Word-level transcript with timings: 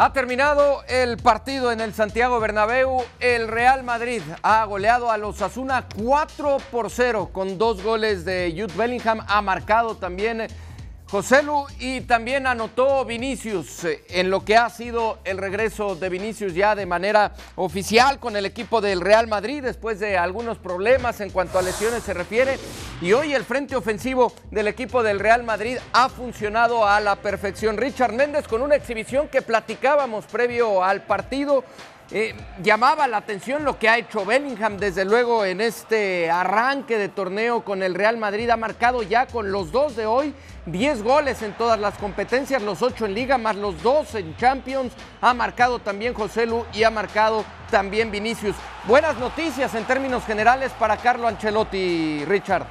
Ha 0.00 0.12
terminado 0.12 0.84
el 0.86 1.16
partido 1.16 1.72
en 1.72 1.80
el 1.80 1.92
Santiago 1.92 2.38
Bernabéu. 2.38 3.02
El 3.18 3.48
Real 3.48 3.82
Madrid 3.82 4.22
ha 4.44 4.64
goleado 4.64 5.10
a 5.10 5.18
los 5.18 5.42
Asuna 5.42 5.88
4 6.00 6.58
por 6.70 6.88
0 6.88 7.30
con 7.32 7.58
dos 7.58 7.82
goles 7.82 8.24
de 8.24 8.54
Jude 8.56 8.72
Bellingham. 8.76 9.24
Ha 9.26 9.42
marcado 9.42 9.96
también 9.96 10.46
José 11.10 11.42
Lu 11.42 11.66
y 11.78 12.02
también 12.02 12.46
anotó 12.46 13.02
Vinicius 13.06 13.84
eh, 13.84 14.04
en 14.10 14.28
lo 14.28 14.44
que 14.44 14.58
ha 14.58 14.68
sido 14.68 15.20
el 15.24 15.38
regreso 15.38 15.96
de 15.96 16.10
Vinicius 16.10 16.52
ya 16.52 16.74
de 16.74 16.84
manera 16.84 17.32
oficial 17.56 18.18
con 18.18 18.36
el 18.36 18.44
equipo 18.44 18.82
del 18.82 19.00
Real 19.00 19.26
Madrid 19.26 19.62
después 19.62 20.00
de 20.00 20.18
algunos 20.18 20.58
problemas 20.58 21.22
en 21.22 21.30
cuanto 21.30 21.58
a 21.58 21.62
lesiones 21.62 22.02
se 22.02 22.12
refiere. 22.12 22.58
Y 23.00 23.14
hoy 23.14 23.32
el 23.32 23.44
frente 23.44 23.74
ofensivo 23.74 24.34
del 24.50 24.68
equipo 24.68 25.02
del 25.02 25.18
Real 25.18 25.44
Madrid 25.44 25.78
ha 25.94 26.10
funcionado 26.10 26.86
a 26.86 27.00
la 27.00 27.16
perfección. 27.16 27.78
Richard 27.78 28.12
Méndez 28.12 28.46
con 28.46 28.60
una 28.60 28.74
exhibición 28.74 29.28
que 29.28 29.40
platicábamos 29.40 30.26
previo 30.26 30.84
al 30.84 31.04
partido 31.04 31.64
eh, 32.10 32.34
llamaba 32.62 33.06
la 33.06 33.18
atención 33.18 33.64
lo 33.64 33.78
que 33.78 33.86
ha 33.86 33.98
hecho 33.98 34.24
Bellingham, 34.24 34.78
desde 34.78 35.04
luego, 35.04 35.44
en 35.44 35.60
este 35.60 36.30
arranque 36.30 36.96
de 36.96 37.10
torneo 37.10 37.64
con 37.64 37.82
el 37.82 37.94
Real 37.94 38.16
Madrid. 38.16 38.48
Ha 38.48 38.56
marcado 38.56 39.02
ya 39.02 39.26
con 39.26 39.52
los 39.52 39.72
dos 39.72 39.94
de 39.94 40.06
hoy 40.06 40.34
10 40.72 41.02
goles 41.02 41.42
en 41.42 41.52
todas 41.52 41.78
las 41.78 41.96
competencias, 41.98 42.62
los 42.62 42.82
8 42.82 43.06
en 43.06 43.14
Liga, 43.14 43.38
más 43.38 43.56
los 43.56 43.82
2 43.82 44.14
en 44.16 44.36
Champions. 44.36 44.92
Ha 45.20 45.34
marcado 45.34 45.78
también 45.78 46.14
José 46.14 46.46
Lu 46.46 46.64
y 46.72 46.82
ha 46.84 46.90
marcado 46.90 47.44
también 47.70 48.10
Vinicius. 48.10 48.56
Buenas 48.86 49.18
noticias 49.18 49.74
en 49.74 49.84
términos 49.84 50.24
generales 50.24 50.72
para 50.78 50.96
Carlo 50.96 51.28
Ancelotti, 51.28 52.24
Richard. 52.26 52.66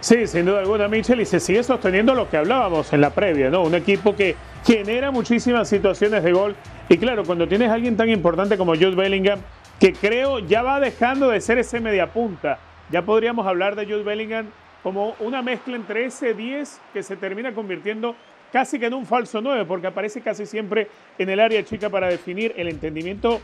Sí, 0.00 0.26
sin 0.26 0.44
duda 0.44 0.58
alguna, 0.58 0.86
Michel, 0.86 1.22
y 1.22 1.24
se 1.24 1.40
sigue 1.40 1.62
sosteniendo 1.62 2.14
lo 2.14 2.28
que 2.28 2.36
hablábamos 2.36 2.92
en 2.92 3.00
la 3.00 3.10
previa, 3.10 3.48
¿no? 3.48 3.62
Un 3.62 3.74
equipo 3.74 4.14
que 4.14 4.36
genera 4.62 5.10
muchísimas 5.10 5.66
situaciones 5.66 6.22
de 6.22 6.32
gol. 6.32 6.56
Y 6.90 6.98
claro, 6.98 7.24
cuando 7.24 7.48
tienes 7.48 7.70
a 7.70 7.74
alguien 7.74 7.96
tan 7.96 8.10
importante 8.10 8.58
como 8.58 8.74
Jude 8.74 8.96
Bellingham, 8.96 9.40
que 9.80 9.94
creo 9.94 10.40
ya 10.40 10.62
va 10.62 10.78
dejando 10.78 11.30
de 11.30 11.40
ser 11.40 11.56
ese 11.56 11.80
mediapunta, 11.80 12.58
ya 12.90 13.00
podríamos 13.00 13.46
hablar 13.46 13.76
de 13.76 13.86
Jude 13.86 14.02
Bellingham 14.02 14.50
como 14.84 15.16
una 15.20 15.40
mezcla 15.40 15.74
entre 15.74 16.04
ese 16.04 16.34
10 16.34 16.80
que 16.92 17.02
se 17.02 17.16
termina 17.16 17.54
convirtiendo 17.54 18.14
casi 18.52 18.78
que 18.78 18.86
en 18.86 18.94
un 18.94 19.06
falso 19.06 19.40
9, 19.40 19.64
porque 19.64 19.86
aparece 19.86 20.20
casi 20.20 20.44
siempre 20.46 20.88
en 21.18 21.30
el 21.30 21.40
área 21.40 21.64
chica 21.64 21.88
para 21.88 22.06
definir 22.06 22.52
el 22.56 22.68
entendimiento 22.68 23.40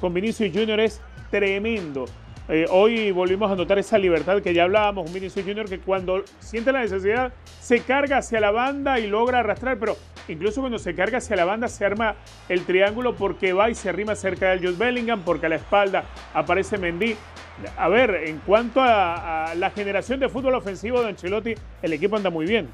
con 0.00 0.12
Vinicius 0.12 0.50
Junior 0.52 0.80
es 0.80 1.00
tremendo. 1.30 2.06
Eh, 2.48 2.66
hoy 2.68 3.12
volvimos 3.12 3.48
a 3.52 3.54
notar 3.54 3.78
esa 3.78 3.96
libertad 3.96 4.42
que 4.42 4.52
ya 4.52 4.64
hablábamos, 4.64 5.06
un 5.06 5.14
Vinicius 5.14 5.46
Junior 5.46 5.68
que 5.68 5.78
cuando 5.78 6.24
siente 6.40 6.72
la 6.72 6.80
necesidad 6.80 7.32
se 7.60 7.82
carga 7.82 8.18
hacia 8.18 8.40
la 8.40 8.50
banda 8.50 8.98
y 8.98 9.06
logra 9.06 9.38
arrastrar, 9.38 9.78
pero 9.78 9.96
incluso 10.26 10.60
cuando 10.60 10.80
se 10.80 10.96
carga 10.96 11.18
hacia 11.18 11.36
la 11.36 11.44
banda 11.44 11.68
se 11.68 11.84
arma 11.84 12.16
el 12.48 12.64
triángulo 12.64 13.14
porque 13.14 13.52
va 13.52 13.70
y 13.70 13.76
se 13.76 13.88
arrima 13.88 14.16
cerca 14.16 14.50
del 14.50 14.58
Jude 14.58 14.84
Bellingham, 14.84 15.22
porque 15.22 15.46
a 15.46 15.50
la 15.50 15.56
espalda 15.56 16.04
aparece 16.34 16.76
Mendy. 16.76 17.16
A 17.76 17.88
ver, 17.88 18.14
en 18.26 18.38
cuanto 18.38 18.80
a, 18.82 19.54
la 19.56 19.70
generación 19.70 20.20
de 20.20 20.28
fútbol 20.28 20.54
ofensivo 20.54 21.02
de 21.02 21.08
Ancelotti, 21.08 21.54
el 21.82 21.92
equipo 21.92 22.16
anda 22.16 22.30
muy 22.30 22.46
bien. 22.46 22.68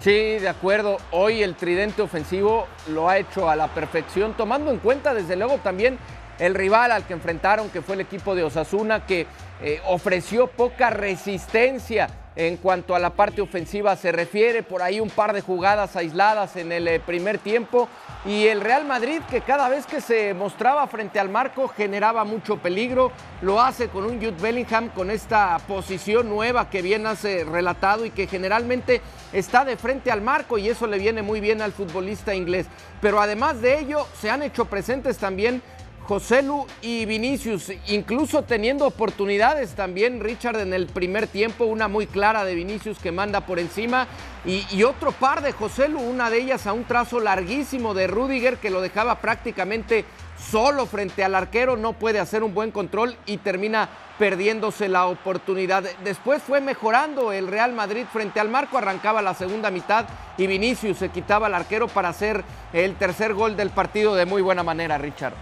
Sí, 0.00 0.10
de 0.10 0.48
acuerdo. 0.48 0.98
Hoy 1.12 1.42
el 1.42 1.54
tridente 1.54 2.02
ofensivo 2.02 2.66
lo 2.88 3.08
ha 3.08 3.18
hecho 3.18 3.48
a 3.48 3.56
la 3.56 3.68
perfección, 3.68 4.34
tomando 4.36 4.70
en 4.70 4.78
cuenta 4.78 5.14
desde 5.14 5.36
luego 5.36 5.58
también 5.58 5.98
el 6.38 6.54
rival 6.54 6.90
al 6.90 7.04
que 7.04 7.12
enfrentaron, 7.12 7.70
que 7.70 7.82
fue 7.82 7.94
el 7.94 8.00
equipo 8.00 8.34
de 8.34 8.42
Osasuna, 8.42 9.06
que 9.06 9.26
eh, 9.62 9.80
ofreció 9.86 10.48
poca 10.48 10.90
resistencia 10.90 12.08
en 12.36 12.56
cuanto 12.56 12.94
a 12.94 12.98
la 12.98 13.10
parte 13.10 13.42
ofensiva 13.42 13.94
se 13.96 14.12
refiere, 14.12 14.62
por 14.62 14.82
ahí 14.82 15.00
un 15.00 15.10
par 15.10 15.32
de 15.32 15.42
jugadas 15.42 15.96
aisladas 15.96 16.56
en 16.56 16.72
el 16.72 16.88
eh, 16.88 17.00
primer 17.00 17.38
tiempo 17.38 17.88
y 18.24 18.46
el 18.46 18.60
Real 18.60 18.86
Madrid 18.86 19.20
que 19.30 19.42
cada 19.42 19.68
vez 19.68 19.86
que 19.86 20.00
se 20.00 20.32
mostraba 20.32 20.86
frente 20.86 21.20
al 21.20 21.28
marco 21.28 21.68
generaba 21.68 22.24
mucho 22.24 22.56
peligro, 22.56 23.12
lo 23.42 23.60
hace 23.60 23.88
con 23.88 24.04
un 24.04 24.16
Jude 24.16 24.40
Bellingham 24.40 24.88
con 24.90 25.10
esta 25.10 25.58
posición 25.66 26.28
nueva 26.28 26.70
que 26.70 26.82
bien 26.82 27.06
hace 27.06 27.44
relatado 27.44 28.06
y 28.06 28.10
que 28.10 28.26
generalmente 28.26 29.02
está 29.32 29.64
de 29.64 29.76
frente 29.76 30.10
al 30.10 30.22
marco 30.22 30.58
y 30.58 30.68
eso 30.68 30.86
le 30.86 30.98
viene 30.98 31.22
muy 31.22 31.40
bien 31.40 31.60
al 31.60 31.72
futbolista 31.72 32.34
inglés. 32.34 32.66
Pero 33.00 33.20
además 33.20 33.60
de 33.60 33.78
ello 33.78 34.06
se 34.20 34.30
han 34.30 34.42
hecho 34.42 34.66
presentes 34.66 35.18
también 35.18 35.62
Joselu 36.06 36.66
y 36.82 37.06
Vinicius, 37.06 37.72
incluso 37.86 38.42
teniendo 38.42 38.86
oportunidades 38.86 39.74
también 39.74 40.20
Richard 40.20 40.58
en 40.60 40.74
el 40.74 40.88
primer 40.88 41.28
tiempo, 41.28 41.64
una 41.64 41.86
muy 41.86 42.06
clara 42.06 42.44
de 42.44 42.56
Vinicius 42.56 42.98
que 42.98 43.12
manda 43.12 43.42
por 43.42 43.60
encima 43.60 44.08
y, 44.44 44.82
otro 44.82 45.12
par 45.12 45.42
de 45.42 45.52
Joselu, 45.52 46.00
una 46.00 46.28
de 46.28 46.40
ellas 46.40 46.66
a 46.66 46.72
un 46.72 46.84
trazo 46.84 47.20
larguísimo 47.20 47.94
de 47.94 48.08
Rudiger 48.08 48.56
que 48.56 48.70
lo 48.70 48.80
dejaba 48.80 49.20
prácticamente 49.20 50.04
solo 50.36 50.86
frente 50.86 51.22
al 51.22 51.36
arquero, 51.36 51.76
no 51.76 51.92
puede 51.92 52.18
hacer 52.18 52.42
un 52.42 52.52
buen 52.52 52.72
control 52.72 53.16
y 53.26 53.36
termina 53.36 53.88
perdiéndose 54.18 54.88
la 54.88 55.06
oportunidad. 55.06 55.84
Después 56.02 56.42
fue 56.42 56.60
mejorando 56.60 57.30
el 57.32 57.46
Real 57.46 57.72
Madrid 57.72 58.04
frente 58.12 58.40
al 58.40 58.48
marco, 58.48 58.76
arrancaba 58.76 59.22
la 59.22 59.34
segunda 59.34 59.70
mitad 59.70 60.06
y 60.36 60.48
Vinicius 60.48 60.98
se 60.98 61.10
quitaba 61.10 61.46
al 61.46 61.54
arquero 61.54 61.86
para 61.86 62.08
hacer 62.08 62.42
el 62.72 62.96
tercer 62.96 63.34
gol 63.34 63.56
del 63.56 63.70
partido 63.70 64.16
de 64.16 64.26
muy 64.26 64.42
buena 64.42 64.64
manera, 64.64 64.98
Richard. 64.98 65.34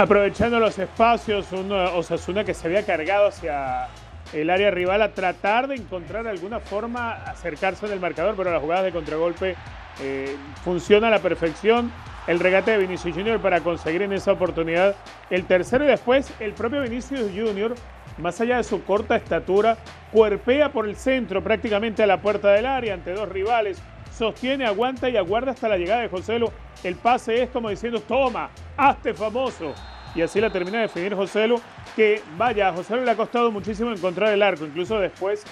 Aprovechando 0.00 0.58
los 0.58 0.78
espacios, 0.78 1.52
un 1.52 1.70
Osasuna 1.72 2.42
que 2.42 2.54
se 2.54 2.66
había 2.66 2.86
cargado 2.86 3.26
hacia 3.26 3.88
el 4.32 4.48
área 4.48 4.70
rival 4.70 5.02
a 5.02 5.12
tratar 5.12 5.68
de 5.68 5.74
encontrar 5.74 6.26
alguna 6.26 6.58
forma 6.58 7.12
acercarse 7.24 7.84
en 7.84 7.92
el 7.92 8.00
marcador, 8.00 8.34
pero 8.34 8.50
las 8.50 8.62
jugadas 8.62 8.84
de 8.84 8.92
contragolpe 8.92 9.56
eh, 10.00 10.34
funciona 10.64 11.08
a 11.08 11.10
la 11.10 11.18
perfección. 11.18 11.92
El 12.26 12.40
regate 12.40 12.70
de 12.70 12.78
Vinicius 12.78 13.14
Junior 13.14 13.42
para 13.42 13.60
conseguir 13.60 14.00
en 14.00 14.14
esa 14.14 14.32
oportunidad 14.32 14.96
el 15.28 15.44
tercero 15.44 15.84
y 15.84 15.88
después 15.88 16.32
el 16.40 16.54
propio 16.54 16.80
Vinicius 16.80 17.30
Junior, 17.36 17.74
más 18.16 18.40
allá 18.40 18.56
de 18.56 18.64
su 18.64 18.82
corta 18.84 19.16
estatura, 19.16 19.76
cuerpea 20.12 20.72
por 20.72 20.88
el 20.88 20.96
centro 20.96 21.44
prácticamente 21.44 22.02
a 22.02 22.06
la 22.06 22.22
puerta 22.22 22.52
del 22.52 22.64
área 22.64 22.94
ante 22.94 23.12
dos 23.12 23.28
rivales, 23.28 23.82
sostiene, 24.20 24.66
aguanta 24.66 25.08
y 25.08 25.16
aguarda 25.16 25.52
hasta 25.52 25.66
la 25.66 25.78
llegada 25.78 26.02
de 26.02 26.08
Joselo. 26.08 26.52
El 26.84 26.94
pase 26.96 27.42
es 27.42 27.48
como 27.48 27.70
diciendo, 27.70 28.00
toma, 28.00 28.50
hazte 28.76 29.14
famoso. 29.14 29.72
Y 30.14 30.20
así 30.20 30.42
la 30.42 30.50
termina 30.50 30.76
de 30.76 30.82
definir 30.82 31.14
Joselo, 31.14 31.58
que 31.96 32.22
vaya, 32.36 32.68
a 32.68 32.72
Joselo 32.74 33.02
le 33.02 33.10
ha 33.10 33.16
costado 33.16 33.50
muchísimo 33.50 33.90
encontrar 33.90 34.30
el 34.34 34.42
arco. 34.42 34.66
Incluso 34.66 35.00
después 35.00 35.44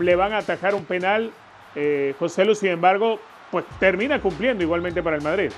le 0.00 0.16
van 0.16 0.32
a 0.32 0.38
atajar 0.38 0.74
un 0.74 0.86
penal. 0.86 1.32
Eh, 1.74 2.14
Joselo, 2.18 2.54
sin 2.54 2.70
embargo, 2.70 3.20
pues 3.50 3.66
termina 3.78 4.18
cumpliendo 4.22 4.64
igualmente 4.64 5.02
para 5.02 5.16
el 5.16 5.22
Madrid. 5.22 5.50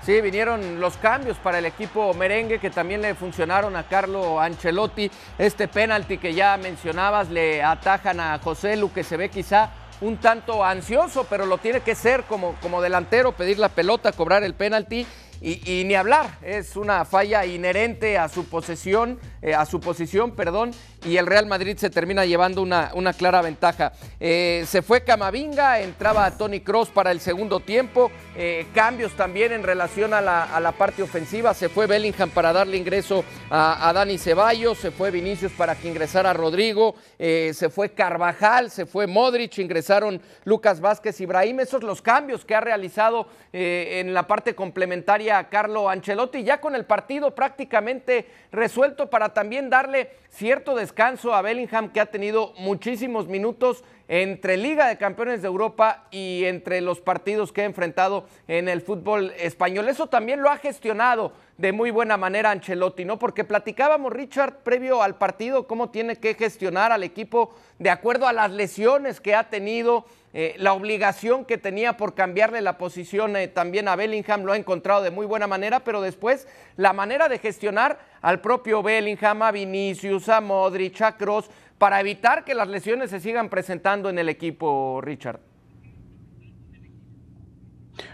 Sí, 0.00 0.18
vinieron 0.22 0.80
los 0.80 0.96
cambios 0.96 1.36
para 1.36 1.58
el 1.58 1.66
equipo 1.66 2.14
merengue 2.14 2.60
que 2.60 2.70
también 2.70 3.02
le 3.02 3.14
funcionaron 3.14 3.76
a 3.76 3.82
Carlo 3.82 4.40
Ancelotti. 4.40 5.10
Este 5.36 5.68
penalti 5.68 6.16
que 6.16 6.32
ya 6.32 6.56
mencionabas 6.56 7.28
le 7.28 7.62
atajan 7.62 8.20
a 8.20 8.38
José 8.38 8.76
Lu, 8.76 8.90
que 8.90 9.04
se 9.04 9.18
ve 9.18 9.28
quizá 9.28 9.68
un 10.00 10.18
tanto 10.18 10.64
ansioso, 10.64 11.26
pero 11.28 11.46
lo 11.46 11.58
tiene 11.58 11.80
que 11.80 11.94
ser 11.94 12.24
como, 12.24 12.54
como 12.60 12.82
delantero, 12.82 13.32
pedir 13.32 13.58
la 13.58 13.68
pelota, 13.68 14.12
cobrar 14.12 14.42
el 14.42 14.54
penalti. 14.54 15.06
Y, 15.42 15.84
ni 15.84 15.94
hablar, 15.94 16.38
es 16.40 16.76
una 16.76 17.04
falla 17.04 17.44
inherente 17.44 18.16
a 18.16 18.30
su 18.30 18.46
posesión, 18.46 19.20
eh, 19.42 19.54
a 19.54 19.66
su 19.66 19.80
posición, 19.80 20.30
perdón, 20.30 20.70
y 21.06 21.16
el 21.18 21.26
Real 21.26 21.46
Madrid 21.46 21.76
se 21.76 21.88
termina 21.88 22.24
llevando 22.24 22.62
una, 22.62 22.90
una 22.94 23.12
clara 23.12 23.40
ventaja. 23.40 23.92
Eh, 24.18 24.64
se 24.66 24.82
fue 24.82 25.04
Camavinga, 25.04 25.80
entraba 25.80 26.28
Tony 26.32 26.60
Cross 26.60 26.88
para 26.88 27.12
el 27.12 27.20
segundo 27.20 27.60
tiempo, 27.60 28.10
eh, 28.34 28.66
cambios 28.74 29.12
también 29.12 29.52
en 29.52 29.62
relación 29.62 30.12
a 30.12 30.20
la, 30.20 30.72
parte 30.76 31.02
ofensiva, 31.02 31.54
se 31.54 31.68
fue 31.68 31.86
Bellingham 31.86 32.30
para 32.30 32.52
darle 32.52 32.76
ingreso 32.76 33.24
a, 33.50 33.92
Dani 33.94 34.18
Ceballos, 34.18 34.78
se 34.78 34.90
fue 34.90 35.10
Vinicius 35.10 35.52
para 35.52 35.76
que 35.76 35.88
ingresara 35.88 36.32
Rodrigo, 36.32 36.96
eh, 37.18 37.52
se 37.54 37.70
fue 37.70 37.90
Carvajal, 37.90 38.70
se 38.70 38.84
fue 38.84 39.06
Modric, 39.06 39.58
ingresaron 39.58 40.20
Lucas 40.44 40.80
Vázquez, 40.80 41.20
Ibrahim, 41.20 41.60
esos 41.60 41.82
los 41.84 42.02
cambios 42.02 42.44
que 42.44 42.54
ha 42.54 42.60
realizado 42.60 43.28
en 43.52 44.12
la 44.12 44.26
parte 44.26 44.54
complementaria 44.54 45.38
a 45.38 45.48
Carlo 45.48 45.88
Ancelotti, 45.88 46.42
ya 46.42 46.60
con 46.60 46.74
el 46.74 46.84
partido 46.84 47.34
prácticamente 47.34 48.26
resuelto 48.52 49.08
para 49.08 49.32
también 49.32 49.70
darle 49.70 50.10
cierto 50.28 50.74
descanso 50.74 50.95
a 51.34 51.42
Bellingham 51.42 51.90
que 51.90 52.00
ha 52.00 52.06
tenido 52.06 52.54
muchísimos 52.58 53.28
minutos 53.28 53.84
entre 54.08 54.56
Liga 54.56 54.86
de 54.88 54.98
Campeones 54.98 55.42
de 55.42 55.48
Europa 55.48 56.04
y 56.10 56.44
entre 56.44 56.80
los 56.80 57.00
partidos 57.00 57.52
que 57.52 57.62
ha 57.62 57.64
enfrentado 57.64 58.26
en 58.46 58.68
el 58.68 58.80
fútbol 58.80 59.32
español. 59.38 59.88
Eso 59.88 60.06
también 60.06 60.42
lo 60.42 60.50
ha 60.50 60.58
gestionado 60.58 61.32
de 61.58 61.72
muy 61.72 61.90
buena 61.90 62.16
manera 62.16 62.50
Ancelotti, 62.50 63.04
¿no? 63.04 63.18
Porque 63.18 63.44
platicábamos, 63.44 64.12
Richard, 64.12 64.58
previo 64.62 65.02
al 65.02 65.16
partido, 65.16 65.66
cómo 65.66 65.90
tiene 65.90 66.16
que 66.16 66.34
gestionar 66.34 66.92
al 66.92 67.02
equipo 67.02 67.54
de 67.78 67.90
acuerdo 67.90 68.28
a 68.28 68.32
las 68.32 68.50
lesiones 68.50 69.20
que 69.20 69.34
ha 69.34 69.48
tenido, 69.48 70.04
eh, 70.34 70.54
la 70.58 70.74
obligación 70.74 71.46
que 71.46 71.56
tenía 71.56 71.96
por 71.96 72.14
cambiarle 72.14 72.60
la 72.60 72.76
posición 72.76 73.36
eh, 73.36 73.48
también 73.48 73.88
a 73.88 73.96
Bellingham, 73.96 74.44
lo 74.44 74.52
ha 74.52 74.56
encontrado 74.58 75.02
de 75.02 75.10
muy 75.10 75.24
buena 75.24 75.46
manera, 75.46 75.80
pero 75.80 76.02
después 76.02 76.46
la 76.76 76.92
manera 76.92 77.30
de 77.30 77.38
gestionar 77.38 77.98
al 78.20 78.42
propio 78.42 78.82
Bellingham, 78.82 79.42
a 79.42 79.50
Vinicius, 79.50 80.28
a 80.28 80.42
Modric, 80.42 81.00
a 81.00 81.16
Kroos, 81.16 81.48
para 81.78 82.00
evitar 82.00 82.44
que 82.44 82.54
las 82.54 82.68
lesiones 82.68 83.10
se 83.10 83.20
sigan 83.20 83.48
presentando 83.48 84.08
en 84.08 84.18
el 84.18 84.28
equipo, 84.28 85.00
Richard. 85.02 85.40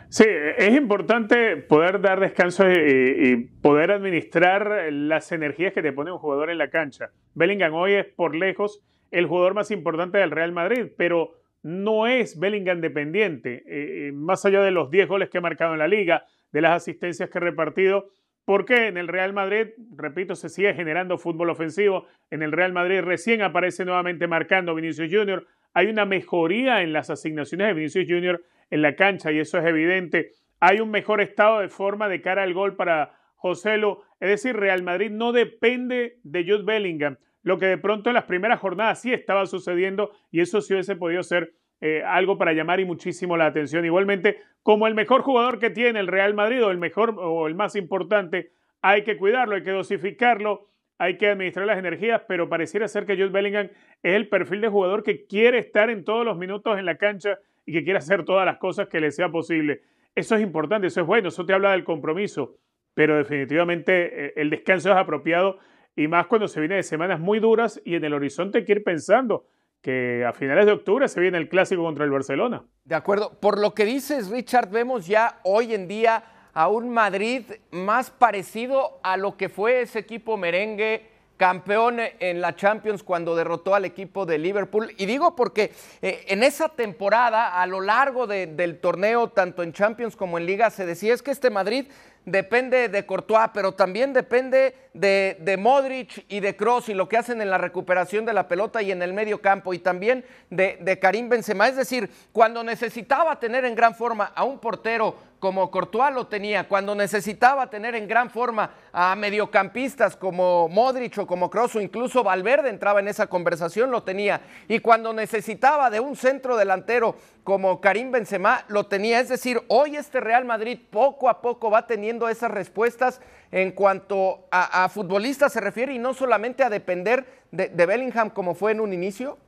Sí, 0.08 0.24
es 0.26 0.76
importante 0.76 1.56
poder 1.56 2.00
dar 2.02 2.20
descanso 2.20 2.70
y, 2.70 3.48
poder 3.62 3.92
administrar 3.92 4.92
las 4.92 5.32
energías 5.32 5.72
que 5.72 5.80
te 5.80 5.92
pone 5.92 6.12
un 6.12 6.18
jugador 6.18 6.50
en 6.50 6.58
la 6.58 6.68
cancha. 6.68 7.12
Bellingham 7.34 7.72
hoy 7.72 7.94
es 7.94 8.06
por 8.06 8.34
lejos 8.34 8.82
el 9.10 9.26
jugador 9.26 9.54
más 9.54 9.70
importante 9.70 10.18
del 10.18 10.30
Real 10.30 10.52
Madrid, 10.52 10.88
pero 10.98 11.32
no 11.62 12.06
es 12.06 12.38
Bellingham 12.38 12.82
dependiente, 12.82 13.62
eh, 13.66 14.08
eh, 14.08 14.12
más 14.12 14.44
allá 14.44 14.60
de 14.60 14.70
los 14.70 14.90
10 14.90 15.08
goles 15.08 15.30
que 15.30 15.38
ha 15.38 15.40
marcado 15.40 15.72
en 15.72 15.78
la 15.78 15.88
liga, 15.88 16.26
de 16.50 16.60
las 16.60 16.72
asistencias 16.72 17.30
que 17.30 17.38
ha 17.38 17.40
repartido, 17.40 18.10
porque 18.44 18.88
en 18.88 18.96
el 18.96 19.08
Real 19.08 19.32
Madrid, 19.32 19.68
repito, 19.96 20.34
se 20.34 20.48
sigue 20.48 20.74
generando 20.74 21.18
fútbol 21.18 21.50
ofensivo, 21.50 22.06
en 22.30 22.42
el 22.42 22.52
Real 22.52 22.72
Madrid 22.72 23.00
recién 23.00 23.42
aparece 23.42 23.84
nuevamente 23.84 24.26
marcando 24.26 24.74
Vinicius 24.74 25.10
Junior, 25.12 25.46
hay 25.74 25.86
una 25.86 26.04
mejoría 26.04 26.82
en 26.82 26.92
las 26.92 27.10
asignaciones 27.10 27.68
de 27.68 27.74
Vinicius 27.74 28.06
Junior 28.08 28.42
en 28.70 28.82
la 28.82 28.96
cancha 28.96 29.30
y 29.32 29.38
eso 29.38 29.58
es 29.58 29.64
evidente, 29.64 30.32
hay 30.60 30.80
un 30.80 30.90
mejor 30.90 31.20
estado 31.20 31.60
de 31.60 31.68
forma 31.68 32.08
de 32.08 32.20
cara 32.20 32.42
al 32.42 32.54
gol 32.54 32.76
para 32.76 33.14
Joselo, 33.36 34.02
es 34.20 34.28
decir, 34.28 34.56
Real 34.56 34.82
Madrid 34.82 35.10
no 35.10 35.32
depende 35.32 36.18
de 36.22 36.44
Jude 36.44 36.64
Bellingham, 36.64 37.18
lo 37.42 37.58
que 37.58 37.66
de 37.66 37.78
pronto 37.78 38.10
en 38.10 38.14
las 38.14 38.24
primeras 38.24 38.60
jornadas 38.60 39.00
sí 39.00 39.12
estaba 39.12 39.46
sucediendo 39.46 40.12
y 40.30 40.40
eso 40.40 40.60
sí 40.60 40.74
hubiese 40.74 40.96
podido 40.96 41.22
ser 41.22 41.52
eh, 41.84 42.00
algo 42.06 42.38
para 42.38 42.52
llamar 42.52 42.78
y 42.78 42.84
muchísimo 42.84 43.36
la 43.36 43.46
atención. 43.46 43.84
Igualmente, 43.84 44.40
como 44.62 44.86
el 44.86 44.94
mejor 44.94 45.22
jugador 45.22 45.58
que 45.58 45.68
tiene 45.68 45.98
el 45.98 46.06
Real 46.06 46.32
Madrid 46.32 46.64
o 46.64 46.70
el 46.70 46.78
mejor 46.78 47.16
o 47.18 47.48
el 47.48 47.56
más 47.56 47.74
importante, 47.74 48.52
hay 48.82 49.02
que 49.02 49.16
cuidarlo, 49.16 49.56
hay 49.56 49.64
que 49.64 49.72
dosificarlo, 49.72 50.68
hay 50.96 51.18
que 51.18 51.30
administrar 51.30 51.66
las 51.66 51.80
energías, 51.80 52.22
pero 52.28 52.48
pareciera 52.48 52.86
ser 52.86 53.04
que 53.04 53.16
Jude 53.16 53.30
Bellingham 53.30 53.68
es 54.00 54.14
el 54.14 54.28
perfil 54.28 54.60
de 54.60 54.68
jugador 54.68 55.02
que 55.02 55.26
quiere 55.26 55.58
estar 55.58 55.90
en 55.90 56.04
todos 56.04 56.24
los 56.24 56.38
minutos 56.38 56.78
en 56.78 56.86
la 56.86 56.98
cancha 56.98 57.40
y 57.66 57.72
que 57.72 57.82
quiere 57.82 57.98
hacer 57.98 58.24
todas 58.24 58.46
las 58.46 58.58
cosas 58.58 58.86
que 58.86 59.00
le 59.00 59.10
sea 59.10 59.30
posible. 59.30 59.82
Eso 60.14 60.36
es 60.36 60.40
importante, 60.40 60.86
eso 60.86 61.00
es 61.00 61.06
bueno, 61.08 61.30
eso 61.30 61.44
te 61.44 61.52
habla 61.52 61.72
del 61.72 61.82
compromiso, 61.82 62.58
pero 62.94 63.16
definitivamente 63.16 64.26
eh, 64.26 64.32
el 64.36 64.50
descanso 64.50 64.92
es 64.92 64.96
apropiado 64.96 65.58
y 65.96 66.06
más 66.06 66.28
cuando 66.28 66.46
se 66.46 66.60
viene 66.60 66.76
de 66.76 66.84
semanas 66.84 67.18
muy 67.18 67.40
duras 67.40 67.82
y 67.84 67.96
en 67.96 68.04
el 68.04 68.14
horizonte 68.14 68.58
hay 68.58 68.64
que 68.64 68.72
ir 68.72 68.84
pensando 68.84 69.46
que 69.82 70.24
a 70.24 70.32
finales 70.32 70.64
de 70.64 70.72
octubre 70.72 71.08
se 71.08 71.20
viene 71.20 71.38
el 71.38 71.48
clásico 71.48 71.82
contra 71.82 72.04
el 72.04 72.10
Barcelona. 72.10 72.64
De 72.84 72.94
acuerdo, 72.94 73.32
por 73.40 73.58
lo 73.58 73.74
que 73.74 73.84
dices 73.84 74.30
Richard, 74.30 74.70
vemos 74.70 75.06
ya 75.06 75.40
hoy 75.42 75.74
en 75.74 75.88
día 75.88 76.24
a 76.54 76.68
un 76.68 76.90
Madrid 76.90 77.44
más 77.72 78.10
parecido 78.10 79.00
a 79.02 79.16
lo 79.16 79.36
que 79.36 79.48
fue 79.48 79.82
ese 79.82 79.98
equipo 79.98 80.36
merengue 80.36 81.10
campeón 81.36 81.98
en 82.20 82.40
la 82.40 82.54
Champions 82.54 83.02
cuando 83.02 83.34
derrotó 83.34 83.74
al 83.74 83.84
equipo 83.84 84.24
de 84.26 84.38
Liverpool. 84.38 84.92
Y 84.96 85.06
digo 85.06 85.34
porque 85.34 85.72
eh, 86.00 86.24
en 86.28 86.44
esa 86.44 86.68
temporada, 86.68 87.60
a 87.60 87.66
lo 87.66 87.80
largo 87.80 88.28
del 88.28 88.78
torneo, 88.78 89.28
tanto 89.28 89.64
en 89.64 89.72
Champions 89.72 90.14
como 90.14 90.38
en 90.38 90.46
Liga, 90.46 90.70
se 90.70 90.86
decía 90.86 91.12
es 91.12 91.20
que 91.20 91.32
este 91.32 91.50
Madrid 91.50 91.86
depende 92.24 92.88
de 92.88 93.06
Courtois, 93.06 93.50
pero 93.52 93.72
también 93.72 94.12
depende 94.12 94.76
de, 94.94 95.56
Modric 95.58 96.24
y 96.28 96.40
de 96.40 96.56
Cross 96.56 96.88
y 96.88 96.94
lo 96.94 97.08
que 97.08 97.16
hacen 97.16 97.40
en 97.40 97.50
la 97.50 97.58
recuperación 97.58 98.24
de 98.24 98.32
la 98.32 98.48
pelota 98.48 98.82
y 98.82 98.92
en 98.92 99.02
el 99.02 99.12
medio 99.12 99.40
campo, 99.40 99.74
y 99.74 99.78
también 99.78 100.24
de, 100.50 100.98
Karim 101.00 101.28
Benzema. 101.28 101.68
Es 101.68 101.76
decir, 101.76 102.10
cuando 102.32 102.62
necesitaba 102.62 103.38
tener 103.38 103.64
en 103.64 103.74
gran 103.74 103.94
forma 103.94 104.32
a 104.34 104.44
un 104.44 104.58
portero 104.58 105.32
como 105.38 105.72
Courtois 105.72 106.14
lo 106.14 106.28
tenía, 106.28 106.68
cuando 106.68 106.94
necesitaba 106.94 107.68
tener 107.68 107.96
en 107.96 108.06
gran 108.06 108.30
forma 108.30 108.70
a 108.92 109.16
mediocampistas 109.16 110.14
como 110.14 110.68
Modric 110.68 111.18
o 111.18 111.26
como 111.26 111.50
Kroos 111.50 111.74
o 111.74 111.80
incluso 111.80 112.22
Valverde 112.22 112.70
entraba 112.70 113.00
en 113.00 113.08
esa 113.08 113.26
conversación, 113.26 113.90
lo 113.90 114.04
tenía. 114.04 114.40
Y 114.68 114.78
cuando 114.78 115.12
necesitaba 115.12 115.90
de 115.90 115.98
un 115.98 116.14
centro 116.14 116.56
delantero 116.56 117.16
como 117.42 117.80
Karim 117.80 118.12
Benzema, 118.12 118.64
lo 118.68 118.86
tenía. 118.86 119.18
Es 119.18 119.30
decir, 119.30 119.60
hoy 119.66 119.96
este 119.96 120.20
Real 120.20 120.44
Madrid 120.44 120.78
poco 120.90 121.28
a 121.28 121.42
poco 121.42 121.72
va 121.72 121.88
teniendo 121.88 122.28
esas 122.28 122.52
respuestas 122.52 123.20
en 123.50 123.72
cuanto 123.72 124.46
a, 124.50 124.81
futbolistas 124.88 125.52
se 125.52 125.60
refiere 125.60 125.94
y 125.94 125.98
no 125.98 126.14
solamente 126.14 126.62
a 126.62 126.70
depender 126.70 127.26
de 127.50 127.86
Bellingham 127.86 128.30
como 128.30 128.54
fue 128.54 128.72
en 128.72 128.80
un 128.80 128.92
inicio. 128.92 129.38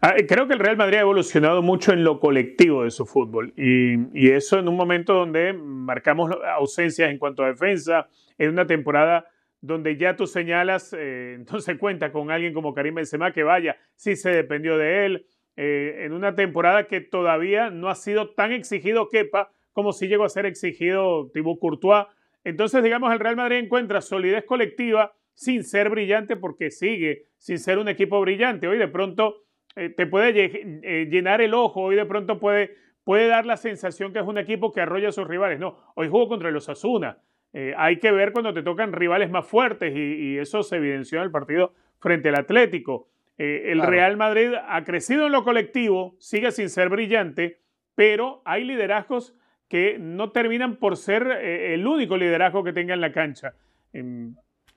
Ah, 0.00 0.14
creo 0.28 0.46
que 0.46 0.54
el 0.54 0.60
Real 0.60 0.76
Madrid 0.76 0.98
ha 0.98 1.00
evolucionado 1.00 1.62
mucho 1.62 1.92
en 1.92 2.04
lo 2.04 2.20
colectivo 2.20 2.84
de 2.84 2.90
su 2.90 3.06
fútbol 3.06 3.52
y, 3.56 4.30
eso 4.30 4.58
en 4.58 4.68
un 4.68 4.76
momento 4.76 5.14
donde 5.14 5.52
marcamos 5.52 6.30
ausencias 6.54 7.10
en 7.10 7.18
cuanto 7.18 7.42
a 7.42 7.48
defensa, 7.48 8.08
en 8.38 8.50
una 8.50 8.66
temporada 8.66 9.26
donde 9.60 9.96
ya 9.96 10.14
tú 10.14 10.26
señalas, 10.26 10.94
eh, 10.96 11.42
no 11.52 11.60
se 11.60 11.78
cuenta 11.78 12.12
con 12.12 12.30
alguien 12.30 12.52
como 12.52 12.74
Karim 12.74 12.96
Benzema 12.96 13.32
que 13.32 13.42
vaya, 13.42 13.76
sí 13.94 14.16
se 14.16 14.30
dependió 14.30 14.76
de 14.76 15.06
él, 15.06 15.26
eh, 15.56 16.04
en 16.04 16.12
una 16.12 16.34
temporada 16.34 16.86
que 16.86 17.00
todavía 17.00 17.70
no 17.70 17.88
ha 17.88 17.94
sido 17.94 18.34
tan 18.34 18.52
exigido 18.52 19.08
Kepa 19.08 19.50
como 19.76 19.92
si 19.92 20.08
llegó 20.08 20.24
a 20.24 20.30
ser 20.30 20.46
exigido 20.46 21.30
Thibaut 21.34 21.58
Courtois. 21.58 22.06
Entonces, 22.44 22.82
digamos, 22.82 23.12
el 23.12 23.20
Real 23.20 23.36
Madrid 23.36 23.58
encuentra 23.58 24.00
solidez 24.00 24.46
colectiva 24.46 25.12
sin 25.34 25.64
ser 25.64 25.90
brillante 25.90 26.34
porque 26.34 26.70
sigue 26.70 27.26
sin 27.36 27.58
ser 27.58 27.76
un 27.76 27.86
equipo 27.86 28.18
brillante. 28.22 28.68
Hoy 28.68 28.78
de 28.78 28.88
pronto 28.88 29.42
eh, 29.76 29.90
te 29.90 30.06
puede 30.06 30.80
eh, 30.82 31.08
llenar 31.10 31.42
el 31.42 31.52
ojo 31.52 31.92
y 31.92 31.96
de 31.96 32.06
pronto 32.06 32.40
puede, 32.40 32.74
puede 33.04 33.28
dar 33.28 33.44
la 33.44 33.58
sensación 33.58 34.14
que 34.14 34.20
es 34.20 34.24
un 34.24 34.38
equipo 34.38 34.72
que 34.72 34.80
arrolla 34.80 35.10
a 35.10 35.12
sus 35.12 35.28
rivales. 35.28 35.60
No, 35.60 35.76
hoy 35.94 36.08
jugó 36.08 36.26
contra 36.26 36.50
los 36.50 36.70
Asuna. 36.70 37.18
Eh, 37.52 37.74
hay 37.76 37.98
que 37.98 38.10
ver 38.12 38.32
cuando 38.32 38.54
te 38.54 38.62
tocan 38.62 38.94
rivales 38.94 39.30
más 39.30 39.46
fuertes 39.46 39.94
y, 39.94 40.38
eso 40.38 40.62
se 40.62 40.76
evidenció 40.76 41.18
en 41.18 41.24
el 41.24 41.30
partido 41.30 41.74
frente 41.98 42.30
al 42.30 42.36
Atlético. 42.36 43.10
el 43.36 43.82
Real 43.82 44.16
Madrid 44.16 44.54
ha 44.66 44.84
crecido 44.84 45.26
en 45.26 45.32
lo 45.32 45.44
colectivo, 45.44 46.16
sigue 46.18 46.50
sin 46.50 46.70
ser 46.70 46.88
brillante, 46.88 47.60
pero 47.94 48.40
hay 48.46 48.64
liderazgos 48.64 49.36
que 49.68 49.98
no 49.98 50.30
terminan 50.30 50.76
por 50.76 50.96
ser 50.96 51.26
el 51.26 51.86
único 51.86 52.16
liderazgo 52.16 52.62
que 52.64 52.72
tenga 52.72 52.94
en 52.94 53.00
la 53.00 53.12
cancha. 53.12 53.54
Em, 53.92 54.34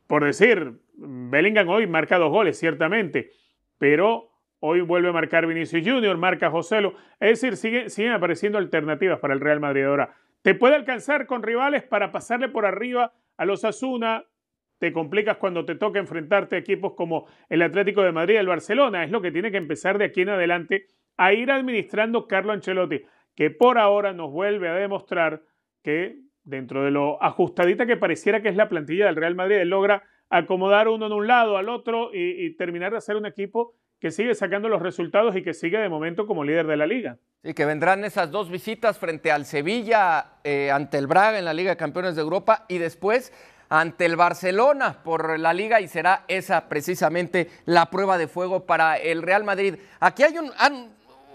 por 0.08 0.24
decir, 0.24 0.74
Bellingham 0.96 1.70
hoy 1.70 1.88
marca 1.88 2.18
dos 2.18 2.32
goles, 2.32 2.58
ciertamente, 2.58 3.32
pero 3.78 4.30
Hoy 4.62 4.82
vuelve 4.82 5.10
a 5.10 5.14
marcar 5.14 5.48
Vinicius 5.48 5.88
Junior, 5.88 6.18
marca 6.18 6.52
Joselo. 6.52 6.94
Es 7.20 7.42
decir, 7.42 7.90
siguen, 7.90 8.12
apareciendo 8.12 8.58
alternativas 8.58 9.20
para 9.20 9.34
el 9.34 9.40
Real 9.40 9.62
Madrid 9.62 9.86
ahora. 9.86 10.14
Te 10.42 10.54
puede 10.54 10.76
alcanzar 10.76 11.26
con 11.28 11.44
rivales 11.44 11.84
para 11.84 12.12
pasarle 12.12 12.50
por 12.50 12.66
arriba 12.66 13.14
a 13.38 13.46
los 13.46 13.64
Asuna. 13.64 14.26
Te 14.78 14.92
complicas 14.92 15.38
cuando 15.38 15.64
te 15.64 15.76
toca 15.76 16.00
enfrentarte 16.00 16.58
a 16.58 16.60
equipos 16.60 16.94
como 16.96 17.28
el 17.48 17.62
Atlético 17.62 18.02
de 18.02 18.12
Madrid 18.12 18.38
el 18.38 18.48
Barcelona. 18.48 19.06
Es 19.06 19.12
lo 19.12 19.22
que 19.22 19.32
tiene 19.32 19.52
que 19.52 19.58
empezar 19.58 19.98
de 19.98 20.06
aquí 20.06 20.22
en 20.22 20.30
adelante 20.30 20.88
a 21.16 21.32
ir 21.34 21.52
administrando 21.52 22.28
Carlo 22.28 22.52
Ancelotti, 22.52 23.02
que 23.40 23.50
por 23.50 23.78
ahora 23.78 24.12
nos 24.12 24.34
vuelve 24.34 24.68
a 24.68 24.74
demostrar 24.74 25.44
que 25.82 26.18
dentro 26.44 26.84
de 26.84 26.92
lo 26.92 27.24
ajustadita 27.24 27.86
que 27.86 27.96
pareciera 27.96 28.42
que 28.42 28.50
es 28.50 28.58
la 28.58 28.68
plantilla 28.68 29.06
del 29.06 29.16
Real 29.16 29.34
Madrid, 29.34 29.56
él 29.56 29.70
logra 29.70 30.04
acomodar 30.30 30.90
uno 30.90 31.06
en 31.06 31.14
un 31.14 31.26
lado 31.26 31.56
al 31.56 31.70
otro 31.70 32.10
y, 32.14 32.54
terminar 32.58 32.92
de 32.92 32.98
hacer 32.98 33.16
un 33.16 33.26
equipo 33.26 33.76
que 33.98 34.12
sigue 34.12 34.36
sacando 34.36 34.68
los 34.68 34.82
resultados 34.82 35.38
y 35.38 35.42
que 35.42 35.54
sigue 35.54 35.78
de 35.78 35.88
momento 35.88 36.28
como 36.28 36.44
líder 36.44 36.68
de 36.68 36.76
la 36.76 36.86
liga. 36.86 37.18
Y 37.42 37.54
que 37.54 37.64
vendrán 37.64 38.04
esas 38.04 38.30
dos 38.30 38.52
visitas 38.52 39.00
frente 39.00 39.32
al 39.32 39.46
Sevilla, 39.46 40.34
eh, 40.44 40.70
ante 40.70 40.98
el 40.98 41.08
Braga 41.08 41.40
en 41.40 41.46
la 41.46 41.54
Liga 41.54 41.70
de 41.70 41.78
Campeones 41.78 42.18
de 42.18 42.22
Europa 42.24 42.66
y 42.68 42.78
después 42.78 43.32
ante 43.70 44.06
el 44.06 44.18
Barcelona 44.18 45.02
por 45.02 45.40
la 45.40 45.54
liga 45.54 45.80
y 45.80 45.88
será 45.88 46.26
esa 46.28 46.68
precisamente 46.68 47.50
la 47.64 47.90
prueba 47.90 48.18
de 48.18 48.28
fuego 48.28 48.66
para 48.66 48.98
el 48.98 49.22
Real 49.22 49.46
Madrid. 49.46 49.76
Aquí 50.02 50.24
hay 50.24 50.34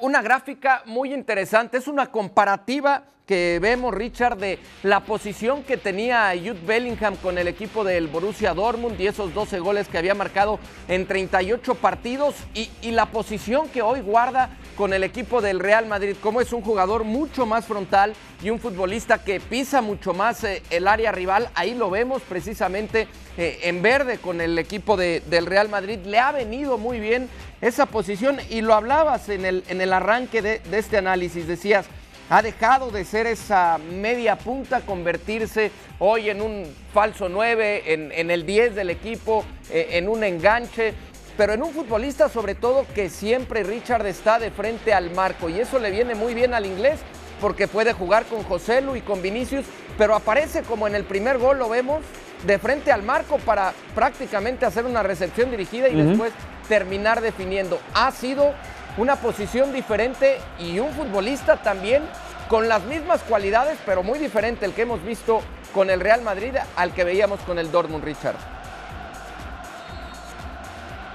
una 0.04 0.20
gráfica 0.20 0.82
muy 0.84 1.14
interesante, 1.14 1.78
es 1.78 1.88
una 1.88 2.08
comparativa 2.08 3.04
que 3.26 3.58
vemos, 3.62 3.94
Richard, 3.94 4.37
de 4.37 4.58
la 4.82 5.00
posición 5.00 5.62
que 5.62 5.78
tenía 5.78 6.30
Jude 6.37 6.61
Bellingham 6.66 7.16
con 7.16 7.38
el 7.38 7.49
equipo 7.49 7.84
del 7.84 8.08
Borussia 8.08 8.52
Dortmund 8.52 9.00
y 9.00 9.06
esos 9.06 9.32
12 9.32 9.61
goles 9.61 9.88
que 9.88 9.96
había 9.96 10.14
marcado 10.14 10.58
en 10.88 11.06
38 11.06 11.76
partidos 11.76 12.34
y, 12.52 12.68
y 12.82 12.90
la 12.90 13.06
posición 13.06 13.70
que 13.70 13.80
hoy 13.80 14.02
guarda 14.02 14.50
con 14.76 14.93
el 14.93 15.04
equipo 15.04 15.40
del 15.40 15.61
Real 15.61 15.87
Madrid, 15.87 16.16
como 16.21 16.40
es 16.40 16.52
un 16.52 16.62
jugador 16.62 17.04
mucho 17.04 17.47
más 17.47 17.66
frontal 17.66 18.14
y 18.43 18.50
un 18.50 18.59
futbolista 18.59 19.23
que 19.23 19.40
pisa 19.40 19.81
mucho 19.81 20.12
más 20.12 20.45
eh, 20.45 20.62
el 20.71 20.88
área 20.88 21.12
rival. 21.12 21.49
Ahí 21.54 21.75
lo 21.75 21.90
vemos 21.90 22.23
precisamente 22.23 23.09
eh, 23.37 23.61
en 23.62 23.83
verde 23.83 24.19
con 24.19 24.40
el 24.40 24.59
equipo 24.59 24.97
del 24.97 25.47
Real 25.47 25.69
Madrid. 25.69 25.99
Le 26.04 26.19
ha 26.19 26.33
venido 26.33 26.78
muy 26.78 27.00
bien 27.00 27.28
esa 27.61 27.87
posición 27.87 28.38
y 28.50 28.61
lo 28.61 28.75
hablabas 28.75 29.28
en 29.28 29.45
el, 29.45 29.64
en 29.69 29.81
el 29.81 29.93
arranque 29.93 30.43
de, 30.43 30.61
este 30.73 30.99
análisis. 30.99 31.47
Decías, 31.47 31.87
ha 32.31 32.43
dejado 32.43 32.90
de 32.90 33.04
ser 33.04 33.26
esa 33.26 33.78
media 33.78 34.37
punta, 34.37 34.81
convertirse 34.81 35.71
hoy 35.99 36.31
en 36.31 36.40
un 36.40 36.64
falso 36.93 37.28
9, 37.28 37.93
en, 37.93 38.12
en 38.12 38.31
el 38.31 38.47
10 38.47 38.75
del 38.75 38.90
equipo, 38.90 39.45
eh, 39.71 39.88
en 39.93 40.09
un 40.09 40.25
enganche 40.25 40.95
pero 41.37 41.53
en 41.53 41.62
un 41.62 41.73
futbolista 41.73 42.29
sobre 42.29 42.55
todo 42.55 42.87
que 42.95 43.09
siempre 43.09 43.62
Richard 43.62 44.07
está 44.07 44.38
de 44.38 44.50
frente 44.50 44.93
al 44.95 45.11
marco 45.11 45.49
y 45.49 45.61
eso 45.61 45.79
le 45.79 45.91
viene 45.91 46.14
muy 46.14 46.35
bien 46.35 46.55
al 46.55 46.67
inglés 46.67 47.00
porque 47.41 47.69
puede 47.69 47.93
jugar 47.93 48.25
con 48.25 48.43
José 48.45 48.81
Lu 48.81 48.97
y 48.97 49.00
con 49.00 49.21
Vinicius, 49.21 49.67
pero 49.99 50.14
aparece 50.14 50.62
como 50.62 50.87
en 50.87 50.95
el 50.95 51.05
primer 51.05 51.38
gol 51.38 51.59
lo 51.59 51.69
vemos 51.69 52.03
de 52.47 52.59
frente 52.59 52.93
al 52.93 53.03
marco 53.03 53.38
para 53.38 53.73
prácticamente 53.95 54.67
hacer 54.67 54.85
una 54.87 55.03
recepción 55.03 55.50
dirigida 55.50 55.88
y 55.88 55.95
después 55.95 56.33
terminar 56.69 57.21
definiendo. 57.21 57.79
Ha 57.95 58.11
sido 58.12 58.55
una 58.97 59.17
posición 59.17 59.73
diferente 59.73 60.38
y 60.59 60.79
un 60.79 60.93
futbolista 60.93 61.57
también 61.57 62.03
con 62.49 62.69
las 62.69 62.85
mismas 62.85 63.23
cualidades, 63.23 63.79
pero 63.85 64.03
muy 64.03 64.19
diferente 64.19 64.64
el 64.64 64.73
que 64.73 64.83
hemos 64.83 65.05
visto 65.05 65.41
con 65.73 65.91
el 65.91 66.00
Real 66.00 66.23
Madrid 66.23 66.55
al 66.76 66.93
que 66.95 67.05
veíamos 67.05 67.41
con 67.41 67.59
el 67.59 67.71
Dortmund 67.71 68.05
Richard. 68.05 68.53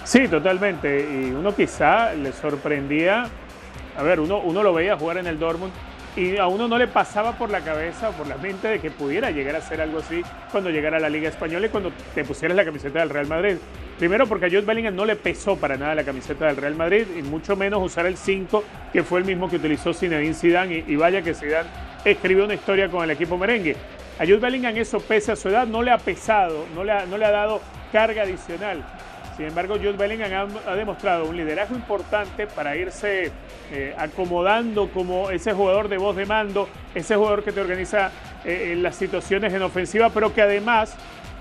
Sí, 0.09 0.27
totalmente. 0.27 1.01
Y 1.01 1.29
uno 1.29 1.55
quizá 1.55 2.15
le 2.15 2.31
sorprendía, 2.31 3.27
a 3.95 4.01
ver, 4.01 4.19
uno, 4.19 4.39
uno 4.39 4.63
lo 4.63 4.73
veía 4.73 4.97
jugar 4.97 5.19
en 5.19 5.27
el 5.27 5.37
Dortmund 5.37 5.71
y 6.15 6.35
a 6.37 6.47
uno 6.47 6.67
no 6.67 6.79
le 6.79 6.87
pasaba 6.87 7.33
por 7.33 7.51
la 7.51 7.61
cabeza 7.61 8.09
o 8.09 8.13
por 8.13 8.25
la 8.25 8.35
mente 8.37 8.69
de 8.69 8.79
que 8.79 8.89
pudiera 8.89 9.29
llegar 9.29 9.55
a 9.55 9.61
ser 9.61 9.81
algo 9.81 9.99
así 9.99 10.23
cuando 10.51 10.71
llegara 10.71 10.97
a 10.97 10.99
la 10.99 11.09
Liga 11.09 11.29
Española 11.29 11.67
y 11.67 11.69
cuando 11.69 11.91
te 12.15 12.23
pusieras 12.23 12.57
la 12.57 12.65
camiseta 12.65 13.01
del 13.01 13.11
Real 13.11 13.27
Madrid. 13.27 13.57
Primero 13.99 14.25
porque 14.25 14.47
a 14.47 14.49
Jude 14.49 14.61
Bellingham 14.61 14.95
no 14.95 15.05
le 15.05 15.15
pesó 15.15 15.57
para 15.57 15.77
nada 15.77 15.93
la 15.93 16.03
camiseta 16.03 16.47
del 16.47 16.57
Real 16.57 16.73
Madrid 16.73 17.05
y 17.15 17.21
mucho 17.21 17.55
menos 17.55 17.79
usar 17.79 18.07
el 18.07 18.17
5 18.17 18.63
que 18.91 19.03
fue 19.03 19.19
el 19.19 19.25
mismo 19.25 19.47
que 19.47 19.57
utilizó 19.57 19.93
Zinedine 19.93 20.33
Zidane 20.33 20.85
y, 20.87 20.95
vaya 20.95 21.21
que 21.21 21.35
Zidane 21.35 21.69
escribió 22.03 22.45
una 22.45 22.55
historia 22.55 22.89
con 22.89 23.03
el 23.03 23.11
equipo 23.11 23.37
merengue. 23.37 23.75
A 24.17 24.23
Jude 24.23 24.37
Bellingham 24.37 24.75
eso 24.75 24.99
pese 25.01 25.33
a 25.33 25.35
su 25.35 25.49
edad 25.49 25.67
no 25.67 25.83
le 25.83 25.91
ha 25.91 25.99
pesado, 25.99 26.65
no 26.73 26.83
le 26.83 27.05
no 27.05 27.15
le 27.15 27.25
ha 27.25 27.31
dado 27.31 27.61
carga 27.91 28.23
adicional. 28.23 28.83
Sin 29.39 29.47
embargo, 29.47 29.75
Jude 29.77 29.93
Bellingham 29.93 30.49
ha, 30.67 30.75
demostrado 30.75 31.23
un 31.23 31.37
liderazgo 31.37 31.73
importante 31.73 32.45
para 32.45 32.75
irse 32.75 33.31
eh, 33.71 33.95
acomodando 33.97 34.89
como 34.91 35.31
ese 35.31 35.53
jugador 35.53 35.87
de 35.87 35.97
voz 35.97 36.17
de 36.17 36.25
mando, 36.25 36.67
ese 36.93 37.15
jugador 37.15 37.41
que 37.45 37.53
te 37.53 37.61
organiza 37.61 38.11
eh, 38.43 38.75
las 38.77 38.97
situaciones 38.97 39.53
en 39.53 39.61
ofensiva, 39.61 40.09
pero 40.09 40.33
que 40.33 40.41
además 40.41 40.97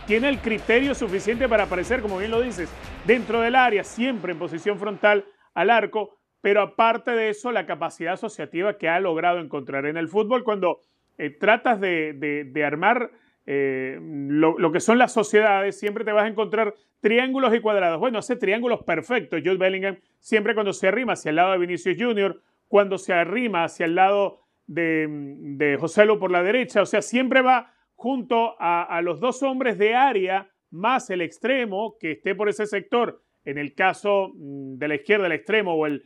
tiene 0.06 0.28
el 0.28 0.38
criterio 0.38 0.94
suficiente 0.94 1.48
para 1.48 1.64
aparecer, 1.64 2.00
como 2.00 2.18
bien 2.18 2.30
lo 2.30 2.40
dices, 2.40 2.70
dentro 3.04 3.40
del 3.40 3.56
área, 3.56 3.82
siempre 3.82 4.30
en 4.30 4.38
posición 4.38 4.78
frontal 4.78 5.24
al 5.54 5.68
arco, 5.68 6.20
pero 6.40 6.62
aparte 6.62 7.10
de 7.10 7.30
eso, 7.30 7.50
la 7.50 7.66
capacidad 7.66 8.12
asociativa 8.12 8.78
que 8.78 8.88
ha 8.88 9.00
logrado 9.00 9.40
encontrar 9.40 9.86
en 9.86 9.96
el 9.96 10.06
fútbol 10.06 10.44
cuando 10.44 10.82
eh, 11.18 11.30
tratas 11.30 11.80
de 11.80 12.62
armar 12.64 13.10
eh, 13.50 13.98
lo, 14.02 14.72
que 14.72 14.78
son 14.78 14.98
las 14.98 15.14
sociedades, 15.14 15.78
siempre 15.78 16.04
te 16.04 16.12
vas 16.12 16.24
a 16.24 16.28
encontrar 16.28 16.74
triángulos 17.00 17.54
y 17.54 17.60
cuadrados. 17.60 17.98
Bueno, 17.98 18.18
hace 18.18 18.36
triángulos 18.36 18.82
perfectos. 18.82 19.40
Jude 19.42 19.56
Bellingham 19.56 19.96
siempre 20.18 20.52
cuando 20.52 20.74
se 20.74 20.86
arrima 20.86 21.14
hacia 21.14 21.30
el 21.30 21.36
lado 21.36 21.52
de 21.52 21.58
Vinicius 21.58 21.96
Jr., 21.98 22.42
cuando 22.68 22.98
se 22.98 23.14
arrima 23.14 23.64
hacia 23.64 23.86
el 23.86 23.94
lado 23.94 24.42
de, 24.66 25.78
José 25.80 26.04
Lo 26.04 26.18
por 26.18 26.30
la 26.30 26.42
derecha, 26.42 26.82
o 26.82 26.86
sea, 26.86 27.00
siempre 27.00 27.40
va 27.40 27.72
junto 27.94 28.54
a, 28.58 29.00
los 29.02 29.18
dos 29.18 29.42
hombres 29.42 29.78
de 29.78 29.94
área 29.94 30.50
más 30.70 31.08
el 31.08 31.22
extremo 31.22 31.96
que 31.98 32.12
esté 32.12 32.34
por 32.34 32.50
ese 32.50 32.66
sector. 32.66 33.22
En 33.46 33.56
el 33.56 33.74
caso 33.74 34.32
mm, 34.34 34.76
de 34.76 34.88
la 34.88 34.96
izquierda, 34.96 35.24
el 35.24 35.32
extremo 35.32 35.72
o 35.72 35.86
el, 35.86 36.02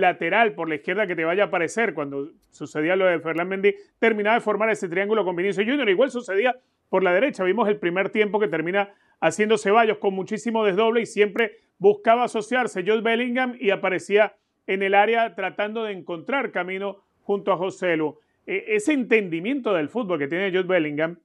lateral 0.00 0.54
por 0.54 0.70
la 0.70 0.76
izquierda 0.76 1.06
que 1.06 1.14
te 1.14 1.26
vaya 1.26 1.42
a 1.42 1.46
aparecer 1.48 1.92
cuando 1.92 2.30
sucedía 2.48 2.96
lo 2.96 3.04
de 3.04 3.20
Ferland 3.20 3.50
Mendy, 3.50 3.74
terminaba 3.98 4.36
de 4.36 4.40
formar 4.40 4.70
ese 4.70 4.88
triángulo 4.88 5.26
con 5.26 5.36
Vinicius 5.36 5.66
Jr. 5.66 5.90
Igual 5.90 6.10
sucedía 6.10 6.56
por 6.88 7.02
la 7.02 7.12
derecha. 7.12 7.44
Vimos 7.44 7.68
el 7.68 7.78
primer 7.78 8.10
tiempo 8.10 8.38
que 8.38 8.48
termina 8.48 8.94
haciendo 9.20 9.58
Ceballos 9.58 9.98
con 9.98 10.14
muchísimo 10.14 10.64
desdoble 10.64 11.02
y 11.02 11.06
siempre 11.06 11.58
buscaba 11.78 12.24
asociarse 12.24 12.82
Jude 12.82 13.00
Bellingham 13.00 13.56
y 13.58 13.70
aparecía 13.70 14.36
en 14.66 14.82
el 14.82 14.94
área 14.94 15.34
tratando 15.34 15.84
de 15.84 15.92
encontrar 15.92 16.50
camino 16.52 17.04
junto 17.22 17.52
a 17.52 17.56
José. 17.56 17.96
E, 18.46 18.64
ese 18.68 18.92
entendimiento 18.92 19.72
del 19.72 19.88
fútbol 19.88 20.18
que 20.18 20.28
tiene 20.28 20.50
Jude 20.50 20.62
Bellingham 20.64 21.18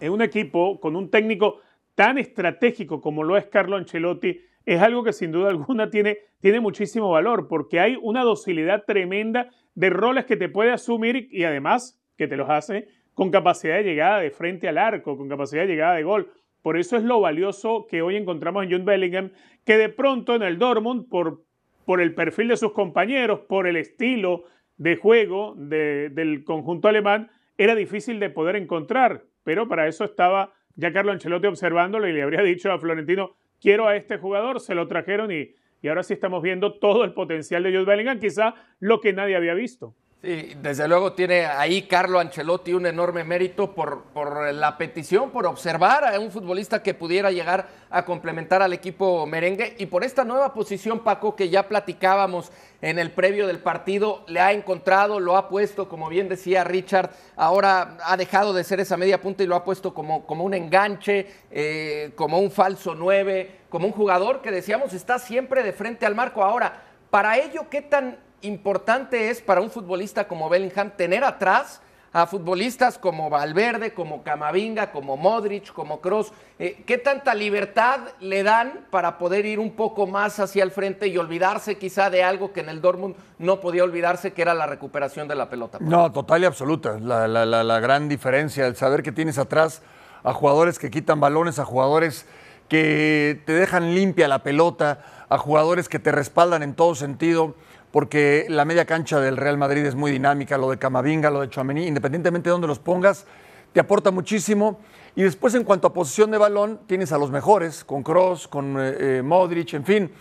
en 0.00 0.12
un 0.12 0.22
equipo 0.22 0.80
con 0.80 0.96
un 0.96 1.10
técnico 1.10 1.60
tan 1.94 2.18
estratégico 2.18 3.00
como 3.00 3.24
lo 3.24 3.36
es 3.36 3.46
Carlo 3.46 3.76
Ancelotti 3.76 4.40
es 4.66 4.82
algo 4.82 5.04
que 5.04 5.12
sin 5.12 5.30
duda 5.30 5.48
alguna 5.48 5.90
tiene, 5.90 6.18
tiene 6.40 6.60
muchísimo 6.60 7.10
valor 7.10 7.46
porque 7.48 7.80
hay 7.80 7.96
una 8.02 8.22
docilidad 8.22 8.84
tremenda 8.84 9.50
de 9.74 9.90
roles 9.90 10.26
que 10.26 10.36
te 10.36 10.48
puede 10.48 10.72
asumir 10.72 11.28
y 11.30 11.44
además 11.44 12.02
que 12.16 12.26
te 12.26 12.36
los 12.36 12.50
hace 12.50 12.88
con 13.16 13.30
capacidad 13.30 13.76
de 13.76 13.82
llegada 13.82 14.20
de 14.20 14.30
frente 14.30 14.68
al 14.68 14.76
arco, 14.76 15.16
con 15.16 15.26
capacidad 15.26 15.62
de 15.62 15.68
llegada 15.68 15.94
de 15.94 16.02
gol. 16.02 16.30
Por 16.60 16.76
eso 16.76 16.98
es 16.98 17.02
lo 17.02 17.18
valioso 17.18 17.86
que 17.88 18.02
hoy 18.02 18.14
encontramos 18.14 18.62
en 18.62 18.70
John 18.70 18.84
Bellingham, 18.84 19.30
que 19.64 19.78
de 19.78 19.88
pronto 19.88 20.34
en 20.34 20.42
el 20.42 20.58
Dortmund, 20.58 21.08
por, 21.08 21.42
por 21.86 22.02
el 22.02 22.14
perfil 22.14 22.48
de 22.48 22.58
sus 22.58 22.72
compañeros, 22.72 23.40
por 23.48 23.66
el 23.66 23.76
estilo 23.76 24.44
de 24.76 24.96
juego 24.96 25.54
del 25.56 26.44
conjunto 26.44 26.88
alemán, 26.88 27.30
era 27.56 27.74
difícil 27.74 28.20
de 28.20 28.28
poder 28.28 28.54
encontrar. 28.54 29.22
Pero 29.44 29.66
para 29.66 29.88
eso 29.88 30.04
estaba 30.04 30.52
ya 30.74 30.92
Carlo 30.92 31.10
Ancelotti 31.12 31.46
observándolo 31.46 32.06
y 32.06 32.12
le 32.12 32.22
habría 32.22 32.42
dicho 32.42 32.70
a 32.70 32.78
Florentino, 32.78 33.34
quiero 33.62 33.88
a 33.88 33.96
este 33.96 34.18
jugador, 34.18 34.60
se 34.60 34.74
lo 34.74 34.88
trajeron 34.88 35.32
y, 35.32 35.54
y 35.80 35.88
ahora 35.88 36.02
sí 36.02 36.12
estamos 36.12 36.42
viendo 36.42 36.74
todo 36.74 37.02
el 37.02 37.14
potencial 37.14 37.62
de 37.62 37.70
Jude 37.70 37.86
Bellingham, 37.86 38.20
quizá 38.20 38.56
lo 38.78 39.00
que 39.00 39.14
nadie 39.14 39.36
había 39.36 39.54
visto. 39.54 39.94
Sí, 40.26 40.54
desde 40.60 40.88
luego 40.88 41.12
tiene 41.12 41.46
ahí 41.46 41.82
Carlo 41.82 42.18
Ancelotti 42.18 42.72
un 42.72 42.84
enorme 42.86 43.22
mérito 43.22 43.72
por, 43.76 44.06
por, 44.06 44.52
la 44.52 44.76
petición, 44.76 45.30
por 45.30 45.46
observar 45.46 46.04
a 46.04 46.18
un 46.18 46.32
futbolista 46.32 46.82
que 46.82 46.94
pudiera 46.94 47.30
llegar 47.30 47.68
a 47.90 48.04
complementar 48.04 48.60
al 48.60 48.72
equipo 48.72 49.24
merengue 49.24 49.76
y 49.78 49.86
por 49.86 50.02
esta 50.02 50.24
nueva 50.24 50.52
posición, 50.52 51.04
Paco, 51.04 51.36
que 51.36 51.48
ya 51.48 51.68
platicábamos 51.68 52.50
en 52.82 52.98
el 52.98 53.12
previo 53.12 53.46
del 53.46 53.60
partido, 53.60 54.24
le 54.26 54.40
ha 54.40 54.50
encontrado, 54.50 55.20
lo 55.20 55.36
ha 55.36 55.48
puesto, 55.48 55.88
como 55.88 56.08
bien 56.08 56.28
decía 56.28 56.64
Richard, 56.64 57.10
ahora 57.36 57.96
ha 58.02 58.16
dejado 58.16 58.52
de 58.52 58.64
ser 58.64 58.80
esa 58.80 58.96
media 58.96 59.20
punta 59.20 59.44
y 59.44 59.46
lo 59.46 59.54
ha 59.54 59.62
puesto 59.62 59.94
como, 59.94 60.26
como 60.26 60.42
un 60.42 60.54
enganche, 60.54 61.28
eh, 61.52 62.10
como 62.16 62.40
un 62.40 62.50
falso 62.50 62.96
nueve, 62.96 63.60
como 63.68 63.86
un 63.86 63.92
jugador 63.92 64.42
que 64.42 64.50
decíamos 64.50 64.92
está 64.92 65.20
siempre 65.20 65.62
de 65.62 65.72
frente 65.72 66.04
al 66.04 66.16
marco. 66.16 66.42
Ahora, 66.42 66.82
para 67.10 67.38
ello, 67.38 67.66
¿qué 67.70 67.80
tan 67.80 68.25
importante 68.46 69.30
es 69.30 69.40
para 69.40 69.60
un 69.60 69.70
futbolista 69.70 70.26
como 70.26 70.48
Bellingham 70.48 70.90
tener 70.96 71.24
atrás 71.24 71.80
a 72.12 72.26
futbolistas 72.26 72.96
como 72.96 73.28
Valverde, 73.28 73.92
como 73.92 74.22
Camavinga, 74.22 74.90
como 74.90 75.18
Modric, 75.18 75.70
como 75.72 76.00
Cross. 76.00 76.32
Eh, 76.58 76.82
¿Qué 76.86 76.96
tanta 76.96 77.34
libertad 77.34 78.00
le 78.20 78.42
dan 78.42 78.86
para 78.90 79.18
poder 79.18 79.44
ir 79.44 79.58
un 79.58 79.72
poco 79.72 80.06
más 80.06 80.40
hacia 80.40 80.62
el 80.62 80.70
frente 80.70 81.08
y 81.08 81.18
olvidarse 81.18 81.76
quizá 81.76 82.08
de 82.08 82.22
algo 82.22 82.54
que 82.54 82.60
en 82.60 82.70
el 82.70 82.80
Dortmund 82.80 83.16
no 83.38 83.60
podía 83.60 83.84
olvidarse, 83.84 84.32
que 84.32 84.40
era 84.40 84.54
la 84.54 84.66
recuperación 84.66 85.28
de 85.28 85.34
la 85.34 85.50
pelota? 85.50 85.76
No, 85.78 86.10
total 86.10 86.42
y 86.42 86.46
absoluta. 86.46 86.98
La, 86.98 87.28
la 87.28 87.80
gran 87.80 88.08
diferencia, 88.08 88.66
el 88.66 88.76
saber 88.76 89.02
que 89.02 89.12
tienes 89.12 89.36
atrás 89.36 89.82
a 90.24 90.32
jugadores 90.32 90.78
que 90.78 90.90
quitan 90.90 91.20
balones, 91.20 91.58
a 91.58 91.66
jugadores 91.66 92.26
que 92.68 93.42
te 93.44 93.52
dejan 93.52 93.94
limpia 93.94 94.26
la 94.26 94.42
pelota, 94.42 95.00
a 95.28 95.36
jugadores 95.38 95.88
que 95.88 95.98
te 95.98 96.12
respaldan 96.12 96.62
en 96.62 96.74
todo 96.74 96.94
sentido 96.94 97.54
porque 97.96 98.44
la 98.50 98.66
media 98.66 98.84
cancha 98.84 99.18
del 99.20 99.38
Real 99.38 99.56
Madrid 99.56 99.82
es 99.86 99.94
muy 99.94 100.10
dinámica, 100.10 100.58
lo 100.58 100.68
de 100.68 100.76
Camavinga, 100.76 101.30
lo 101.30 101.40
de 101.40 101.48
Chouameni, 101.48 101.86
independientemente 101.86 102.50
de 102.50 102.52
dónde 102.52 102.66
los 102.66 102.78
pongas, 102.78 103.24
te 103.72 103.80
aporta 103.80 104.10
muchísimo. 104.10 104.80
Y 105.14 105.22
después 105.22 105.54
en 105.54 105.64
cuanto 105.64 105.86
a 105.86 105.94
posición 105.94 106.30
de 106.30 106.36
balón, 106.36 106.78
tienes 106.86 107.10
a 107.12 107.16
los 107.16 107.30
mejores, 107.30 107.84
con 107.84 108.02
Cross, 108.02 108.48
con 108.48 108.76
eh, 108.78 108.96
eh, 109.00 109.22
Modric, 109.24 109.72
en 109.72 109.86
fin. 109.86 110.12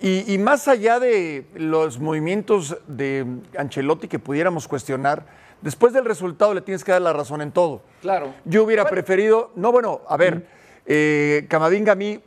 Y, 0.00 0.38
más 0.38 0.68
allá 0.68 0.98
de 1.00 1.44
los 1.54 1.98
movimientos 1.98 2.78
de 2.86 3.26
Ancelotti 3.58 4.08
que 4.08 4.18
pudiéramos 4.18 4.66
cuestionar, 4.66 5.26
después 5.60 5.92
del 5.92 6.06
resultado 6.06 6.54
le 6.54 6.62
tienes 6.62 6.82
que 6.82 6.92
dar 6.92 7.02
la 7.02 7.12
razón 7.12 7.42
en 7.42 7.52
todo. 7.52 7.82
Claro. 8.00 8.32
Yo 8.46 8.64
hubiera 8.64 8.86
preferido, 8.86 9.50
no, 9.54 9.70
bueno, 9.70 10.00
a 10.08 10.16
ver. 10.16 10.46
Eh, 10.86 11.44
Camavinga 11.50 11.92
a 11.92 11.94
mí 11.94 12.22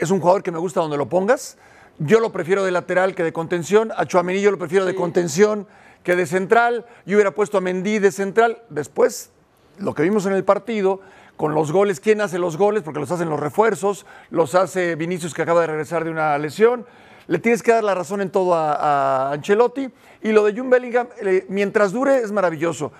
es 0.00 0.08
un 0.12 0.20
jugador 0.20 0.44
que 0.44 0.52
me 0.52 0.58
gusta 0.58 0.80
donde 0.80 0.96
lo 0.96 1.08
pongas. 1.08 1.58
Yo 1.98 2.20
lo 2.20 2.30
prefiero 2.32 2.64
de 2.64 2.70
lateral 2.70 3.14
que 3.14 3.22
de 3.24 3.32
contención. 3.32 3.92
A 3.96 4.04
Chuamení 4.06 4.40
yo 4.40 4.50
lo 4.50 4.58
prefiero 4.58 4.84
de 4.84 4.94
contención 4.94 5.66
que 6.02 6.14
de 6.16 6.26
central. 6.26 6.84
Yo 7.06 7.16
hubiera 7.16 7.30
puesto 7.32 7.58
a 7.58 7.60
Mendy 7.60 7.98
de 7.98 8.12
central. 8.12 8.62
Después, 8.68 9.30
lo 9.78 9.94
que 9.94 10.02
vimos 10.02 10.26
en 10.26 10.32
el 10.32 10.44
partido, 10.44 11.00
con 11.36 11.54
los 11.54 11.72
goles, 11.72 12.00
¿quién 12.00 12.20
hace 12.20 12.38
los 12.38 12.56
goles? 12.56 12.82
Porque 12.82 13.00
los 13.00 13.10
hacen 13.10 13.28
los 13.28 13.40
refuerzos, 13.40 14.06
los 14.30 14.54
hace 14.54 14.94
Vinicius 14.94 15.34
que 15.34 15.42
acaba 15.42 15.62
de 15.62 15.66
regresar 15.68 16.04
de 16.04 16.10
una 16.10 16.36
lesión. 16.38 16.86
Le 17.28 17.38
tienes 17.38 17.62
que 17.62 17.72
dar 17.72 17.82
la 17.82 17.94
razón 17.94 18.20
en 18.20 18.30
todo 18.30 18.54
a, 18.54 18.74
a 18.74 19.32
Ancelotti. 19.32 19.88
Y 20.22 20.32
lo 20.32 20.44
de 20.44 20.52
June 20.56 20.70
Bellingham, 20.70 21.08
eh, 21.22 21.44
mientras 21.48 21.92
dure, 21.92 22.18
es 22.18 22.30
maravilloso. 22.30 22.92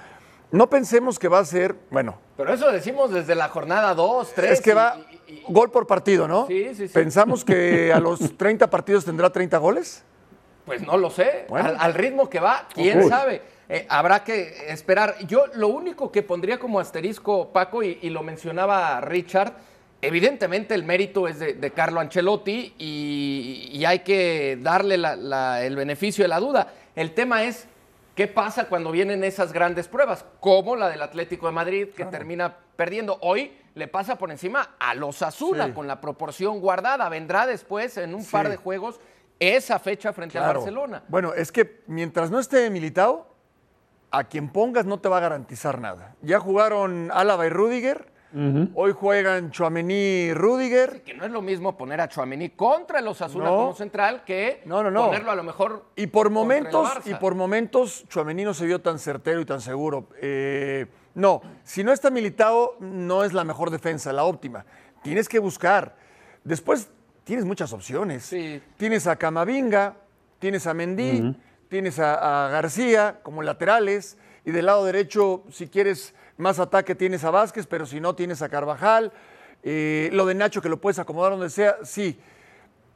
No 0.52 0.68
pensemos 0.70 1.18
que 1.18 1.28
va 1.28 1.40
a 1.40 1.44
ser, 1.44 1.76
bueno. 1.90 2.18
Pero 2.36 2.52
eso 2.52 2.70
decimos 2.70 3.12
desde 3.12 3.34
la 3.34 3.48
jornada 3.48 3.94
2, 3.94 4.32
3. 4.34 4.52
Es 4.52 4.60
que 4.60 4.74
va 4.74 4.96
y- 5.10 5.15
gol 5.48 5.70
por 5.70 5.86
partido, 5.86 6.26
¿no? 6.28 6.46
Sí, 6.46 6.68
sí, 6.74 6.88
sí. 6.88 6.94
¿Pensamos 6.94 7.44
que 7.44 7.92
a 7.92 8.00
los 8.00 8.18
30 8.38 8.68
partidos 8.70 9.04
tendrá 9.04 9.30
30 9.30 9.58
goles? 9.58 10.02
Pues 10.64 10.82
no 10.82 10.96
lo 10.96 11.10
sé. 11.10 11.46
Bueno. 11.48 11.68
Al, 11.68 11.76
al 11.78 11.94
ritmo 11.94 12.28
que 12.28 12.40
va, 12.40 12.66
quién 12.74 13.02
Uy. 13.02 13.08
sabe. 13.08 13.42
Eh, 13.68 13.86
habrá 13.88 14.22
que 14.24 14.66
esperar. 14.68 15.16
Yo 15.26 15.44
lo 15.54 15.68
único 15.68 16.10
que 16.12 16.22
pondría 16.22 16.58
como 16.58 16.78
asterisco, 16.80 17.48
Paco, 17.52 17.82
y, 17.82 17.98
y 18.02 18.10
lo 18.10 18.22
mencionaba 18.22 19.00
Richard, 19.00 19.52
evidentemente 20.02 20.74
el 20.74 20.84
mérito 20.84 21.26
es 21.26 21.38
de, 21.38 21.54
de 21.54 21.70
Carlo 21.72 22.00
Ancelotti 22.00 22.74
y, 22.78 23.70
y 23.72 23.84
hay 23.84 24.00
que 24.00 24.58
darle 24.60 24.96
la- 24.98 25.16
la- 25.16 25.64
el 25.64 25.74
beneficio 25.76 26.22
de 26.24 26.28
la 26.28 26.38
duda. 26.40 26.72
El 26.94 27.12
tema 27.14 27.44
es 27.44 27.66
qué 28.16 28.26
pasa 28.26 28.64
cuando 28.64 28.90
vienen 28.90 29.22
esas 29.22 29.52
grandes 29.52 29.86
pruebas, 29.86 30.24
como 30.40 30.74
la 30.74 30.88
del 30.88 31.02
Atlético 31.02 31.46
de 31.46 31.52
Madrid, 31.52 31.88
que 31.94 32.04
termina 32.06 32.56
perdiendo. 32.74 33.18
Hoy 33.20 33.56
le 33.74 33.86
pasa 33.86 34.16
por 34.16 34.30
encima 34.32 34.74
a 34.80 34.94
los 34.94 35.22
Sí. 35.22 35.72
con 35.74 35.86
la 35.86 36.00
proporción 36.00 36.58
guardada. 36.60 37.08
Vendrá 37.10 37.46
después 37.46 37.96
en 37.98 38.14
un 38.14 38.22
Sí. 38.22 38.32
par 38.32 38.48
de 38.48 38.56
juegos 38.56 38.98
esa 39.38 39.78
fecha 39.78 40.14
frente 40.14 40.38
al 40.38 40.44
Claro. 40.44 40.60
Barcelona. 40.60 41.02
Bueno, 41.08 41.34
es 41.34 41.52
que 41.52 41.82
mientras 41.86 42.30
no 42.30 42.38
esté 42.40 42.70
militado, 42.70 43.28
a 44.10 44.24
quien 44.24 44.48
pongas 44.48 44.86
no 44.86 44.98
te 44.98 45.10
va 45.10 45.18
a 45.18 45.20
garantizar 45.20 45.78
nada. 45.78 46.14
Ya 46.22 46.40
jugaron 46.40 47.10
Álava 47.12 47.44
y 47.46 47.50
Rudiger, 47.50 48.10
hoy 48.74 48.92
juegan 48.92 49.50
Chuamení 49.50 49.94
y 49.94 50.34
Rudiger. 50.34 51.02
Que 51.02 51.14
no 51.14 51.24
es 51.24 51.30
lo 51.30 51.40
mismo 51.42 51.76
poner 51.76 52.00
a 52.00 52.08
Chuamení 52.08 52.50
contra 52.50 53.00
los 53.00 53.22
Asuna 53.22 53.46
No. 53.46 53.56
como 53.56 53.74
central 53.74 54.24
que 54.24 54.62
No, 54.66 54.82
no, 54.82 54.90
no. 54.90 55.06
ponerlo 55.06 55.30
a 55.30 55.34
lo 55.34 55.42
mejor 55.42 55.84
Y 55.96 56.06
por 56.08 56.28
momentos, 56.30 56.86
Barça. 56.88 57.10
y 57.10 57.14
por 57.14 57.34
momentos, 57.34 58.04
Chuamení 58.08 58.44
no 58.44 58.52
se 58.54 58.66
vio 58.66 58.80
tan 58.80 58.98
certero 58.98 59.40
y 59.40 59.44
tan 59.46 59.60
seguro. 59.60 60.08
Eh, 60.20 60.86
no, 61.14 61.40
si 61.64 61.82
no 61.82 61.92
está 61.92 62.10
militado, 62.10 62.76
no 62.80 63.24
es 63.24 63.32
la 63.32 63.44
mejor 63.44 63.70
defensa, 63.70 64.12
la 64.12 64.24
óptima. 64.24 64.66
Tienes 65.02 65.28
que 65.28 65.38
buscar. 65.38 65.96
Después 66.44 66.90
tienes 67.24 67.44
muchas 67.46 67.72
opciones. 67.72 68.24
Sí. 68.24 68.60
Tienes 68.76 69.06
a 69.06 69.16
Camavinga, 69.16 69.94
tienes 70.38 70.66
a 70.66 70.74
Mendy, 70.74 71.34
tienes 71.68 71.98
a, 71.98 72.46
a 72.46 72.50
García 72.50 73.20
como 73.22 73.42
laterales. 73.42 74.18
Y 74.44 74.52
del 74.52 74.66
lado 74.66 74.84
derecho, 74.84 75.42
si 75.50 75.66
quieres 75.68 76.14
más 76.36 76.58
ataque, 76.58 76.94
tienes 76.94 77.24
a 77.24 77.30
Vázquez, 77.30 77.66
pero 77.66 77.86
si 77.86 78.00
no, 78.00 78.14
tienes 78.14 78.42
a 78.42 78.48
Carvajal. 78.48 79.12
Eh, 79.62 80.10
lo 80.12 80.26
de 80.26 80.34
Nacho, 80.34 80.62
que 80.62 80.68
lo 80.68 80.80
puedes 80.80 80.98
acomodar 80.98 81.32
donde 81.32 81.50
sea, 81.50 81.76
sí. 81.82 82.20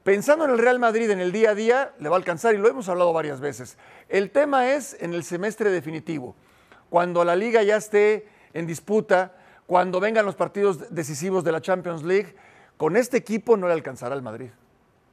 Pensando 0.02 0.44
en 0.44 0.52
el 0.52 0.58
Real 0.58 0.78
Madrid 0.78 1.10
en 1.10 1.20
el 1.20 1.32
día 1.32 1.50
a 1.50 1.54
día, 1.54 1.92
le 1.98 2.08
va 2.08 2.16
a 2.16 2.18
alcanzar 2.18 2.54
y 2.54 2.58
lo 2.58 2.68
hemos 2.68 2.88
hablado 2.88 3.12
varias 3.12 3.40
veces. 3.40 3.76
El 4.08 4.30
tema 4.30 4.70
es 4.70 4.96
en 5.00 5.12
el 5.12 5.24
semestre 5.24 5.70
definitivo, 5.70 6.36
cuando 6.88 7.24
la 7.24 7.36
liga 7.36 7.62
ya 7.62 7.76
esté 7.76 8.28
en 8.54 8.66
disputa, 8.66 9.34
cuando 9.66 10.00
vengan 10.00 10.24
los 10.26 10.36
partidos 10.36 10.92
decisivos 10.94 11.44
de 11.44 11.52
la 11.52 11.60
Champions 11.60 12.02
League, 12.02 12.34
con 12.76 12.96
este 12.96 13.16
equipo 13.16 13.56
no 13.56 13.66
le 13.66 13.74
alcanzará 13.74 14.14
al 14.14 14.22
Madrid. 14.22 14.50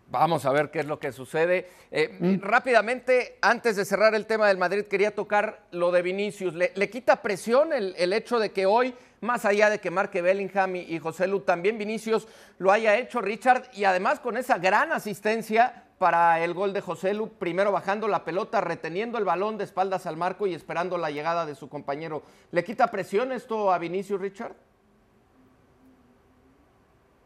Vamos 0.09 0.45
a 0.45 0.51
ver 0.51 0.71
qué 0.71 0.79
es 0.79 0.85
lo 0.85 0.99
que 0.99 1.11
sucede. 1.11 1.69
Eh, 1.91 2.39
Rápidamente, 2.41 3.37
antes 3.41 3.75
de 3.75 3.83
cerrar 3.83 4.15
el 4.15 4.25
tema 4.25 4.47
del 4.47 4.57
Madrid, 4.57 4.85
quería 4.85 5.13
tocar 5.13 5.63
lo 5.71 5.91
de 5.91 6.01
Vinicius. 6.01 6.53
¿Le, 6.53 6.71
le 6.75 6.89
quita 6.89 7.21
presión 7.21 7.73
el, 7.73 7.93
el 7.97 8.13
hecho 8.13 8.39
de 8.39 8.51
que 8.51 8.65
hoy, 8.65 8.95
más 9.19 9.43
allá 9.43 9.69
de 9.69 9.79
que 9.79 9.91
marque 9.91 10.21
Bellingham 10.21 10.77
y, 10.77 10.79
y 10.81 10.99
José 10.99 11.27
Lu, 11.27 11.41
también 11.41 11.77
Vinicius 11.77 12.25
lo 12.57 12.71
haya 12.71 12.95
hecho, 12.97 13.19
Richard, 13.19 13.63
y 13.73 13.83
además 13.83 14.21
con 14.21 14.37
esa 14.37 14.57
gran 14.57 14.93
asistencia 14.93 15.83
para 15.97 16.41
el 16.41 16.53
gol 16.53 16.71
de 16.71 16.79
José 16.79 17.13
Lu, 17.13 17.29
primero 17.37 17.73
bajando 17.73 18.07
la 18.07 18.23
pelota, 18.23 18.61
reteniendo 18.61 19.17
el 19.17 19.25
balón 19.25 19.57
de 19.57 19.65
espaldas 19.65 20.05
al 20.05 20.15
marco 20.15 20.47
y 20.47 20.53
esperando 20.53 20.97
la 20.97 21.11
llegada 21.11 21.45
de 21.45 21.55
su 21.55 21.67
compañero. 21.67 22.23
¿Le 22.51 22.63
quita 22.63 22.89
presión 22.91 23.33
esto 23.33 23.73
a 23.73 23.77
Vinicius, 23.77 24.21
Richard? 24.21 24.53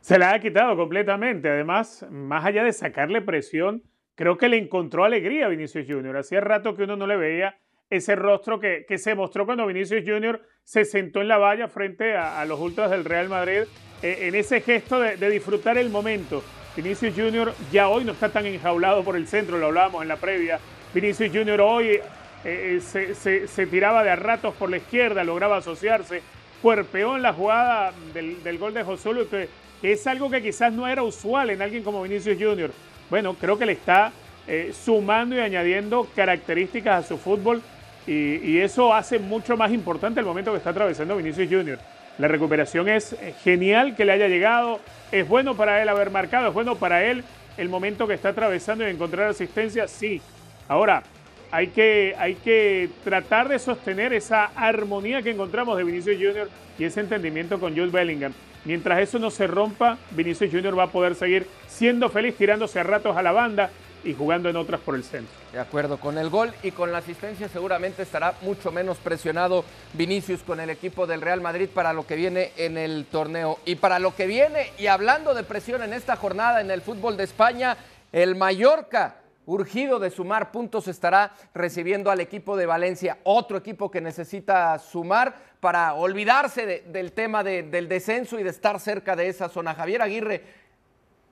Se 0.02 0.18
la 0.18 0.34
ha 0.34 0.40
quitado 0.40 0.76
completamente. 0.76 1.50
Además, 1.50 2.06
más 2.10 2.44
allá 2.46 2.64
de 2.64 2.74
sacarle 2.74 3.22
presión, 3.22 3.84
creo 4.16 4.38
que 4.38 4.50
le 4.50 4.58
encontró 4.58 5.06
alegría 5.06 5.46
a 5.46 5.50
Vinicius 5.50 5.86
Junior. 5.88 6.18
Hacía 6.18 6.42
rato 6.42 6.76
que 6.76 6.84
uno 6.84 6.96
no 6.96 7.08
le 7.08 7.16
veía 7.18 7.56
ese 7.90 8.16
rostro 8.16 8.60
que, 8.60 8.86
que 8.88 8.98
se 8.98 9.16
mostró 9.16 9.46
cuando 9.46 9.68
Vinicius 9.68 10.04
Junior 10.06 10.42
se 10.64 10.86
sentó 10.86 11.22
en 11.22 11.28
la 11.28 11.38
valla 11.38 11.68
frente 11.68 12.16
a, 12.16 12.44
los 12.46 12.60
ultras 12.60 12.90
del 12.90 13.04
Real 13.04 13.28
Madrid, 13.28 13.64
eh, 14.02 14.18
en 14.22 14.36
ese 14.36 14.62
gesto 14.62 15.00
de, 15.00 15.30
disfrutar 15.30 15.78
el 15.78 15.90
momento. 15.90 16.42
Vinicius 16.76 17.14
Junior 17.14 17.54
ya 17.72 17.90
hoy 17.90 18.06
no 18.06 18.14
está 18.14 18.30
tan 18.30 18.46
enjaulado 18.46 19.04
por 19.04 19.18
el 19.18 19.28
centro, 19.28 19.58
lo 19.58 19.68
hablábamos 19.68 20.02
en 20.04 20.08
la 20.08 20.16
previa. 20.16 20.60
Vinicius 20.94 21.32
Junior 21.34 21.60
hoy 21.60 21.88
eh, 21.90 22.02
eh, 22.46 22.80
se, 22.80 23.14
se- 23.48 23.68
tiraba 23.68 24.04
de 24.06 24.10
a 24.10 24.16
ratos 24.16 24.56
por 24.56 24.70
la 24.70 24.78
izquierda, 24.78 25.26
lograba 25.26 25.58
asociarse, 25.58 26.22
cuerpeó 26.62 27.18
en 27.18 27.24
la 27.24 27.34
jugada 27.34 27.92
del, 28.14 28.42
del 28.42 28.58
gol 28.58 28.74
de 28.74 28.84
Josué, 28.84 29.28
que, 29.30 29.38
que 29.38 29.50
es 29.84 30.06
algo 30.08 30.30
que 30.30 30.42
quizás 30.42 30.72
no 30.74 30.88
era 30.88 31.04
usual 31.04 31.50
en 31.50 31.62
alguien 31.62 31.84
como 31.84 32.04
Vinicius 32.04 32.38
Junior. 32.40 32.72
Bueno, 33.10 33.34
creo 33.34 33.58
que 33.58 33.66
le 33.66 33.74
está 33.74 34.12
eh, 34.48 34.74
sumando 34.74 35.36
y 35.36 35.40
añadiendo 35.40 36.08
características 36.16 37.06
a 37.06 37.08
su 37.08 37.18
fútbol 37.18 37.62
y, 38.08 38.58
eso 38.58 38.94
hace 38.94 39.20
mucho 39.20 39.56
más 39.56 39.72
importante 39.72 40.20
el 40.20 40.26
momento 40.26 40.52
que 40.52 40.58
está 40.58 40.72
atravesando 40.72 41.16
Vinicius 41.16 41.50
Junior. 41.50 41.80
La 42.18 42.28
recuperación 42.28 42.90
es 42.90 43.14
eh, 43.14 43.34
genial 43.44 43.96
que 43.96 44.06
le 44.06 44.12
haya 44.12 44.28
llegado, 44.28 44.80
es 45.12 45.28
bueno 45.28 45.56
para 45.56 45.82
él 45.82 45.90
haber 45.90 46.10
marcado, 46.10 46.48
es 46.48 46.54
bueno 46.54 46.76
para 46.76 47.04
él 47.04 47.24
el 47.58 47.70
momento 47.70 48.08
que 48.08 48.16
está 48.16 48.30
atravesando 48.30 48.88
y 48.88 48.92
encontrar 48.92 49.30
asistencia, 49.30 49.88
sí. 49.88 50.22
Ahora, 50.68 51.04
hay 51.52 51.68
que, 51.68 52.16
hay 52.18 52.36
que 52.36 52.90
tratar 53.04 53.50
de 53.50 53.60
sostener 53.60 54.14
esa 54.14 54.46
armonía 54.56 55.22
que 55.22 55.32
encontramos 55.32 55.78
de 55.78 55.84
Vinicius 55.84 56.16
Junior 56.18 56.50
y 56.80 56.86
ese 56.86 57.02
entendimiento 57.02 57.60
con 57.60 57.76
Jude 57.76 57.92
Bellingham. 57.92 58.34
Mientras 58.66 59.00
eso 59.00 59.18
no 59.20 59.32
se 59.32 59.48
rompa, 59.48 59.98
Vinicius 60.12 60.52
Junior 60.52 60.78
va 60.78 60.84
a 60.84 60.92
poder 60.92 61.16
seguir 61.16 61.48
siendo 61.68 62.10
feliz, 62.10 62.36
tirándose 62.36 62.80
a 62.80 62.84
ratos 62.84 63.18
a 63.18 63.24
la 63.24 63.32
banda 63.32 63.70
y 64.04 64.14
jugando 64.14 64.50
en 64.50 64.56
otras 64.56 64.82
por 64.82 64.96
el 64.96 65.04
centro. 65.04 65.34
De 65.52 65.60
acuerdo, 65.60 65.98
con 65.98 66.18
el 66.18 66.30
gol 66.30 66.52
y 66.64 66.72
con 66.72 66.92
la 66.92 67.00
asistencia 67.00 67.50
seguramente 67.50 68.04
estará 68.04 68.34
mucho 68.42 68.72
menos 68.72 68.98
presionado 68.98 69.64
Vinicius 69.94 70.42
con 70.42 70.60
el 70.60 70.70
equipo 70.70 71.08
del 71.08 71.22
Real 71.22 71.42
Madrid 71.42 71.70
para 71.74 71.94
lo 71.94 72.06
que 72.06 72.16
viene 72.16 72.52
en 72.58 72.78
el 72.78 73.06
torneo. 73.06 73.60
Y 73.66 73.76
para 73.76 74.00
lo 74.00 74.16
que 74.16 74.28
viene, 74.28 74.72
y 74.78 74.88
hablando 74.88 75.34
de 75.34 75.44
presión 75.44 75.84
en 75.84 75.94
esta 75.94 76.16
jornada 76.16 76.62
en 76.62 76.72
el 76.72 76.82
fútbol 76.82 77.18
de 77.18 77.26
España, 77.26 77.78
el 78.12 78.36
Mallorca, 78.36 79.16
urgido 79.46 80.00
de 80.00 80.10
sumar 80.12 80.52
puntos, 80.52 80.88
estará 80.88 81.34
recibiendo 81.54 82.12
al 82.12 82.20
equipo 82.20 82.56
de 82.56 82.66
Valencia, 82.66 83.18
otro 83.24 83.58
equipo 83.58 83.90
que 83.90 84.00
necesita 84.02 84.78
sumar 84.80 85.36
para 85.60 85.94
olvidarse 85.96 86.66
de- 86.66 86.82
del 86.82 87.12
tema 87.12 87.44
de- 87.44 87.64
del 87.64 87.88
descenso 87.88 88.40
y 88.40 88.44
de 88.44 88.50
estar 88.50 88.80
cerca 88.80 89.16
de 89.16 89.28
esa 89.28 89.50
zona. 89.50 89.74
Javier 89.74 90.02
Aguirre 90.02 90.44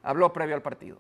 habló 0.04 0.34
previo 0.34 0.56
al 0.56 0.62
partido. 0.62 0.98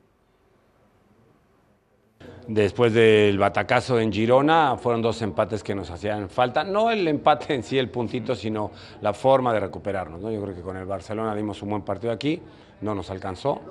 Después 2.47 2.93
del 2.93 3.37
batacazo 3.37 3.99
en 3.99 4.11
Girona, 4.11 4.75
fueron 4.77 5.01
dos 5.01 5.21
empates 5.21 5.63
que 5.63 5.75
nos 5.75 5.89
hacían 5.91 6.29
falta. 6.29 6.63
No 6.63 6.89
el 6.89 7.07
empate 7.07 7.53
en 7.53 7.63
sí, 7.63 7.77
el 7.77 7.89
puntito, 7.89 8.35
sino 8.35 8.71
la 9.01 9.13
forma 9.13 9.53
de 9.53 9.59
recuperarnos. 9.59 10.19
¿no? 10.19 10.31
Yo 10.31 10.41
creo 10.41 10.55
que 10.55 10.61
con 10.61 10.75
el 10.75 10.85
Barcelona 10.85 11.35
dimos 11.35 11.61
un 11.61 11.69
buen 11.69 11.81
partido 11.83 12.11
aquí, 12.11 12.41
no 12.81 12.95
nos 12.95 13.09
alcanzó. 13.11 13.61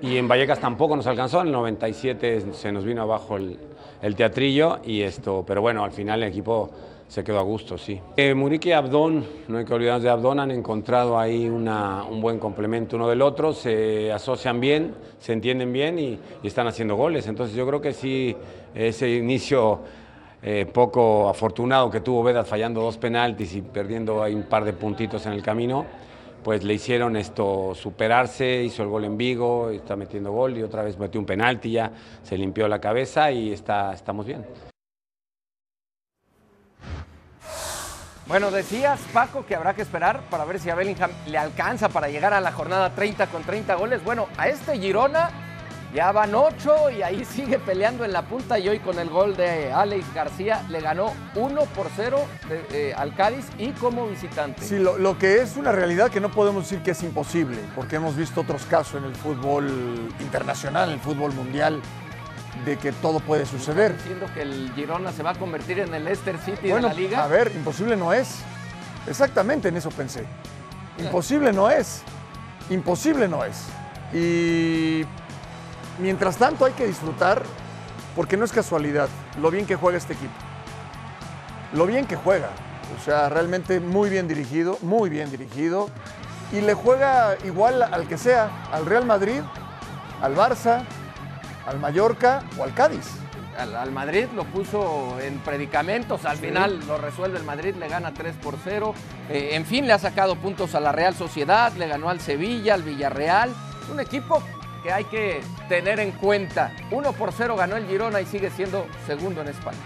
Y 0.00 0.16
en 0.16 0.28
Vallecas 0.28 0.60
tampoco 0.60 0.94
nos 0.96 1.06
alcanzó, 1.06 1.40
en 1.40 1.48
el 1.48 1.52
97 1.52 2.52
se 2.52 2.70
nos 2.72 2.84
vino 2.84 3.02
abajo 3.02 3.36
el, 3.36 3.58
el 4.00 4.14
teatrillo, 4.14 4.78
y 4.84 5.02
esto, 5.02 5.44
pero 5.46 5.60
bueno, 5.60 5.82
al 5.84 5.90
final 5.90 6.22
el 6.22 6.28
equipo 6.28 6.70
se 7.08 7.24
quedó 7.24 7.38
a 7.38 7.42
gusto, 7.42 7.78
sí. 7.78 7.98
Eh, 8.16 8.34
Muriqui 8.34 8.68
y 8.68 8.72
Abdón, 8.72 9.24
no 9.48 9.58
hay 9.58 9.64
que 9.64 9.72
olvidarnos 9.74 10.02
de 10.02 10.10
Abdón, 10.10 10.40
han 10.40 10.50
encontrado 10.50 11.18
ahí 11.18 11.48
una- 11.48 12.04
un 12.04 12.20
buen 12.20 12.38
complemento 12.38 12.96
uno 12.96 13.08
del 13.08 13.22
otro, 13.22 13.52
se 13.54 14.12
asocian 14.12 14.60
bien, 14.60 14.94
se 15.18 15.32
entienden 15.32 15.72
bien 15.72 15.98
y, 15.98 16.18
y 16.42 16.46
están 16.46 16.66
haciendo 16.66 16.96
goles. 16.96 17.26
Entonces 17.26 17.56
yo 17.56 17.66
creo 17.66 17.80
que 17.80 17.92
sí, 17.94 18.36
ese 18.74 19.10
inicio 19.16 19.80
eh, 20.42 20.66
poco 20.72 21.28
afortunado 21.28 21.90
que 21.90 22.00
tuvo 22.00 22.22
Vedas 22.22 22.46
fallando 22.46 22.82
dos 22.82 22.98
penaltis 22.98 23.54
y 23.56 23.62
perdiendo 23.62 24.22
ahí 24.22 24.34
un 24.34 24.44
par 24.44 24.64
de 24.64 24.72
puntitos 24.74 25.24
en 25.26 25.32
el 25.32 25.42
camino, 25.42 25.86
pues 26.42 26.64
le 26.64 26.74
hicieron 26.74 27.16
esto 27.16 27.74
superarse, 27.74 28.62
hizo 28.62 28.82
el 28.82 28.88
gol 28.88 29.04
en 29.04 29.16
Vigo, 29.16 29.70
está 29.70 29.96
metiendo 29.96 30.32
gol 30.32 30.56
y 30.56 30.62
otra 30.62 30.82
vez 30.82 30.98
metió 30.98 31.20
un 31.20 31.26
penalti 31.26 31.72
ya, 31.72 31.90
se 32.22 32.36
limpió 32.36 32.68
la 32.68 32.80
cabeza 32.80 33.30
y 33.30 33.52
está, 33.52 33.92
estamos 33.92 34.26
bien. 34.26 34.44
Bueno, 38.26 38.50
decías, 38.50 39.00
Paco, 39.14 39.46
que 39.46 39.54
habrá 39.54 39.72
que 39.72 39.80
esperar 39.80 40.20
para 40.28 40.44
ver 40.44 40.60
si 40.60 40.68
a 40.68 40.74
Bellingham 40.74 41.10
le 41.26 41.38
alcanza 41.38 41.88
para 41.88 42.10
llegar 42.10 42.34
a 42.34 42.42
la 42.42 42.52
jornada 42.52 42.94
30 42.94 43.28
con 43.28 43.42
30 43.42 43.74
goles. 43.76 44.04
Bueno, 44.04 44.28
a 44.36 44.48
este 44.48 44.78
Girona 44.78 45.47
ya 45.94 46.12
van 46.12 46.34
8 46.34 46.90
y 46.90 47.02
ahí 47.02 47.24
sigue 47.36 47.58
peleando 47.58 48.04
en 48.04 48.12
la 48.12 48.22
punta 48.22 48.58
y 48.58 48.68
hoy 48.68 48.78
con 48.78 48.98
el 48.98 49.08
gol 49.08 49.36
de 49.36 49.72
Alex 49.72 50.12
García 50.14 50.64
le 50.68 50.80
ganó 50.80 51.12
1 51.34 51.60
por 51.74 51.88
0 51.94 52.20
de, 52.48 52.90
eh, 52.90 52.94
al 52.94 53.14
Cádiz 53.14 53.46
y 53.58 53.70
como 53.72 54.06
visitante. 54.06 54.62
Sí, 54.62 54.78
lo, 54.78 54.98
lo, 54.98 55.18
que 55.18 55.40
es 55.40 55.56
una 55.56 55.72
realidad 55.72 56.10
que 56.10 56.20
no 56.20 56.30
podemos 56.30 56.64
decir 56.64 56.82
que 56.82 56.92
es 56.92 57.02
imposible, 57.02 57.58
porque 57.74 57.96
hemos 57.96 58.16
visto 58.16 58.40
otros 58.40 58.64
casos 58.64 58.96
en 58.96 59.04
el 59.04 59.14
fútbol 59.14 60.10
internacional, 60.20 60.88
en 60.88 60.94
el 60.94 61.00
fútbol 61.00 61.32
mundial, 61.32 61.80
de 62.64 62.76
que 62.76 62.92
todo 62.92 63.20
puede 63.20 63.46
suceder. 63.46 63.96
Diciendo 63.96 64.26
que 64.34 64.42
el 64.42 64.72
Girona 64.74 65.12
se 65.12 65.22
va 65.22 65.30
a 65.30 65.34
convertir 65.34 65.78
en 65.78 65.94
el 65.94 66.04
Leicester 66.04 66.38
City 66.38 66.68
de 66.68 66.80
la 66.80 66.92
liga. 66.92 67.24
A 67.24 67.28
ver, 67.28 67.52
imposible 67.54 67.96
no 67.96 68.12
es. 68.12 68.40
Exactamente 69.06 69.68
en 69.68 69.76
eso 69.76 69.90
pensé. 69.90 70.24
Imposible 70.98 71.52
no 71.52 71.70
es. 71.70 72.02
Imposible 72.70 73.28
no 73.28 73.44
es. 73.44 73.64
Y 74.12 75.04
mientras 75.98 76.36
tanto 76.36 76.64
hay 76.64 76.72
que 76.72 76.86
disfrutar, 76.86 77.42
porque 78.16 78.36
no 78.36 78.44
es 78.44 78.52
casualidad, 78.52 79.08
lo 79.40 79.50
bien 79.50 79.66
que 79.66 79.76
juega 79.76 79.98
este 79.98 80.14
equipo. 80.14 80.34
Lo 81.72 81.86
bien 81.86 82.06
que 82.06 82.16
juega. 82.16 82.50
O 82.98 83.04
sea, 83.04 83.28
realmente 83.28 83.80
muy 83.80 84.08
bien 84.08 84.26
dirigido, 84.26 84.78
muy 84.80 85.10
bien 85.10 85.30
dirigido. 85.30 85.90
Y 86.52 86.62
le 86.62 86.72
juega 86.74 87.36
igual 87.44 87.82
al 87.82 88.08
que 88.08 88.16
sea, 88.16 88.50
al 88.72 88.86
Real 88.86 89.04
Madrid, 89.04 89.42
al 90.22 90.34
Barça, 90.34 90.84
al 91.66 91.78
Mallorca 91.78 92.42
o 92.58 92.64
al 92.64 92.72
Cádiz. 92.72 93.06
Al, 93.58 93.74
al, 93.74 93.90
Madrid 93.90 94.26
lo 94.36 94.44
puso 94.44 95.18
en 95.20 95.40
predicamentos, 95.40 96.24
al 96.24 96.36
sí. 96.36 96.46
final 96.46 96.78
lo 96.86 96.96
resuelve 96.96 97.38
el 97.38 97.44
Madrid, 97.44 97.74
le 97.74 97.88
gana 97.88 98.14
3 98.14 98.36
por 98.36 98.54
0. 98.62 98.94
Eh, 99.28 99.50
en 99.52 99.66
fin, 99.66 99.86
le 99.86 99.92
ha 99.92 99.98
sacado 99.98 100.36
puntos 100.36 100.74
a 100.74 100.80
la 100.80 100.92
Real 100.92 101.14
Sociedad, 101.14 101.72
le 101.72 101.88
ganó 101.88 102.08
al 102.08 102.20
Sevilla, 102.20 102.74
al 102.74 102.84
Villarreal. 102.84 103.52
Un 103.92 104.00
equipo 104.00 104.42
que 104.82 104.92
hay 104.92 105.04
que 105.04 105.40
tener 105.68 106.00
en 106.00 106.12
cuenta. 106.12 106.72
1 106.90 107.12
por 107.12 107.32
0 107.32 107.56
ganó 107.56 107.76
el 107.76 107.86
Girona 107.86 108.20
y 108.20 108.26
sigue 108.26 108.50
siendo 108.50 108.86
segundo 109.06 109.42
en 109.42 109.48
España. 109.48 109.78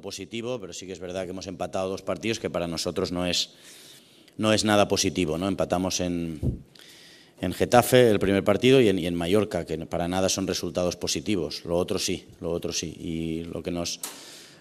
Positivo, 0.00 0.60
pero 0.60 0.72
sí 0.72 0.86
que 0.86 0.92
es 0.92 1.00
verdad 1.00 1.24
que 1.24 1.30
hemos 1.30 1.46
empatado 1.46 1.88
dos 1.88 2.02
partidos 2.02 2.38
que 2.38 2.50
para 2.50 2.66
nosotros 2.66 3.12
no 3.12 3.26
es, 3.26 3.50
no 4.38 4.52
es 4.52 4.64
nada 4.64 4.88
positivo. 4.88 5.38
¿no? 5.38 5.48
Empatamos 5.48 6.00
en, 6.00 6.40
en 7.40 7.52
Getafe 7.52 8.10
el 8.10 8.18
primer 8.18 8.44
partido 8.44 8.80
y 8.80 8.88
en, 8.88 8.98
y 8.98 9.06
en, 9.06 9.14
Mallorca, 9.14 9.64
que 9.64 9.78
para 9.86 10.08
nada 10.08 10.28
son 10.28 10.46
resultados 10.46 10.96
positivos. 10.96 11.64
Lo 11.64 11.76
otro 11.76 11.98
sí, 11.98 12.24
lo 12.40 12.50
otro 12.50 12.72
sí. 12.72 12.94
Y 12.98 13.44
lo 13.44 13.62
que 13.62 13.70
nos, 13.70 14.00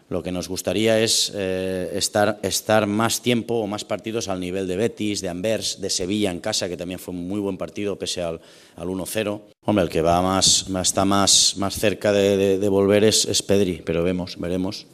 lo 0.09 0.21
que 0.23 0.31
nos 0.31 0.47
gustaría 0.47 0.99
es 0.99 1.31
eh, 1.35 1.91
estar, 1.93 2.39
estar 2.43 2.87
más 2.87 3.21
tiempo 3.21 3.55
o 3.55 3.67
más 3.67 3.85
partidos 3.85 4.27
al 4.27 4.39
nivel 4.39 4.67
de 4.67 4.75
Betis, 4.77 5.21
de 5.21 5.29
Anvers, 5.29 5.79
de 5.81 5.89
Sevilla 5.89 6.31
en 6.31 6.39
casa, 6.39 6.67
que 6.67 6.77
también 6.77 6.99
fue 6.99 7.13
un 7.13 7.27
muy 7.27 7.39
buen 7.39 7.57
partido 7.57 7.97
pese 7.97 8.21
al, 8.21 8.41
al 8.75 8.87
1-0. 8.87 9.41
Hombre, 9.65 9.83
el 9.83 9.89
que 9.89 10.01
va 10.01 10.21
más, 10.21 10.67
está 10.81 11.05
más, 11.05 11.55
más 11.57 11.75
cerca 11.75 12.11
de, 12.11 12.37
de, 12.37 12.59
de 12.59 12.69
volver 12.69 13.03
es, 13.05 13.25
es 13.25 13.41
Pedri, 13.41 13.81
pero 13.85 14.03
vemos, 14.03 14.37
veremos 14.37 14.87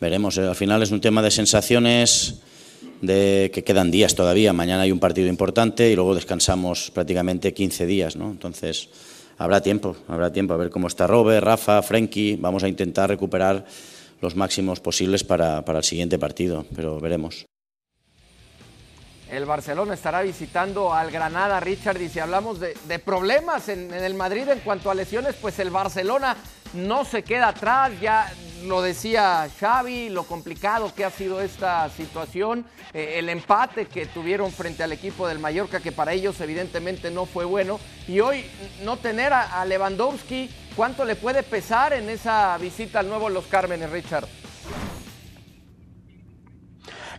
veremos. 0.00 0.38
Al 0.38 0.54
final 0.54 0.82
es 0.82 0.90
un 0.90 1.00
tema 1.00 1.22
de 1.22 1.30
sensaciones, 1.30 2.40
de 3.00 3.50
que 3.52 3.64
quedan 3.64 3.90
días 3.90 4.14
todavía. 4.14 4.52
Mañana 4.52 4.82
hay 4.82 4.92
un 4.92 4.98
partido 4.98 5.28
importante 5.28 5.90
y 5.90 5.94
luego 5.94 6.14
descansamos 6.14 6.90
prácticamente 6.90 7.52
15 7.52 7.86
días, 7.86 8.16
¿no? 8.16 8.30
Entonces 8.30 8.88
habrá 9.38 9.60
tiempo, 9.60 9.96
habrá 10.08 10.32
tiempo 10.32 10.54
a 10.54 10.56
ver 10.56 10.70
cómo 10.70 10.86
está 10.86 11.06
Robert, 11.06 11.44
Rafa, 11.44 11.82
Frenkie. 11.82 12.36
Vamos 12.36 12.62
a 12.64 12.68
intentar 12.68 13.08
recuperar 13.08 13.64
los 14.20 14.36
máximos 14.36 14.80
posibles 14.80 15.24
para, 15.24 15.64
para 15.64 15.78
el 15.78 15.84
siguiente 15.84 16.18
partido, 16.18 16.64
pero 16.74 17.00
veremos. 17.00 17.44
El 19.30 19.46
Barcelona 19.46 19.94
estará 19.94 20.22
visitando 20.22 20.92
al 20.92 21.10
Granada, 21.10 21.58
Richard, 21.58 22.00
y 22.00 22.08
si 22.08 22.20
hablamos 22.20 22.60
de, 22.60 22.98
problemas 22.98 23.68
en, 23.68 23.92
en, 23.92 24.04
el 24.04 24.14
Madrid 24.14 24.48
en 24.48 24.60
cuanto 24.60 24.90
a 24.90 24.94
lesiones, 24.94 25.34
pues 25.40 25.58
el 25.58 25.70
Barcelona 25.70 26.36
no 26.74 27.04
se 27.04 27.22
queda 27.22 27.48
atrás, 27.48 27.92
ya 28.00 28.30
lo 28.64 28.82
decía 28.82 29.48
Xavi, 29.60 30.08
lo 30.08 30.24
complicado 30.24 30.92
que 30.94 31.04
ha 31.04 31.10
sido 31.10 31.40
esta 31.40 31.88
situación, 31.90 32.66
eh, 32.92 33.14
el 33.16 33.28
empate 33.28 33.86
que 33.86 34.06
tuvieron 34.06 34.52
frente 34.52 34.82
al 34.82 34.92
equipo 34.92 35.28
del 35.28 35.38
Mallorca, 35.38 35.80
que 35.80 35.92
para 35.92 36.12
ellos 36.12 36.40
evidentemente 36.40 37.10
no 37.10 37.26
fue 37.26 37.44
bueno, 37.44 37.78
y 38.08 38.20
hoy 38.20 38.44
no 38.82 38.96
tener 38.96 39.32
a, 39.32 39.60
a 39.60 39.64
Lewandowski, 39.64 40.50
¿cuánto 40.76 41.04
le 41.04 41.16
puede 41.16 41.42
pesar 41.42 41.92
en 41.92 42.08
esa 42.10 42.56
visita 42.58 43.00
al 43.00 43.08
nuevo 43.08 43.28
Los 43.28 43.46
Cármenes, 43.46 43.90
Richard? 43.90 44.26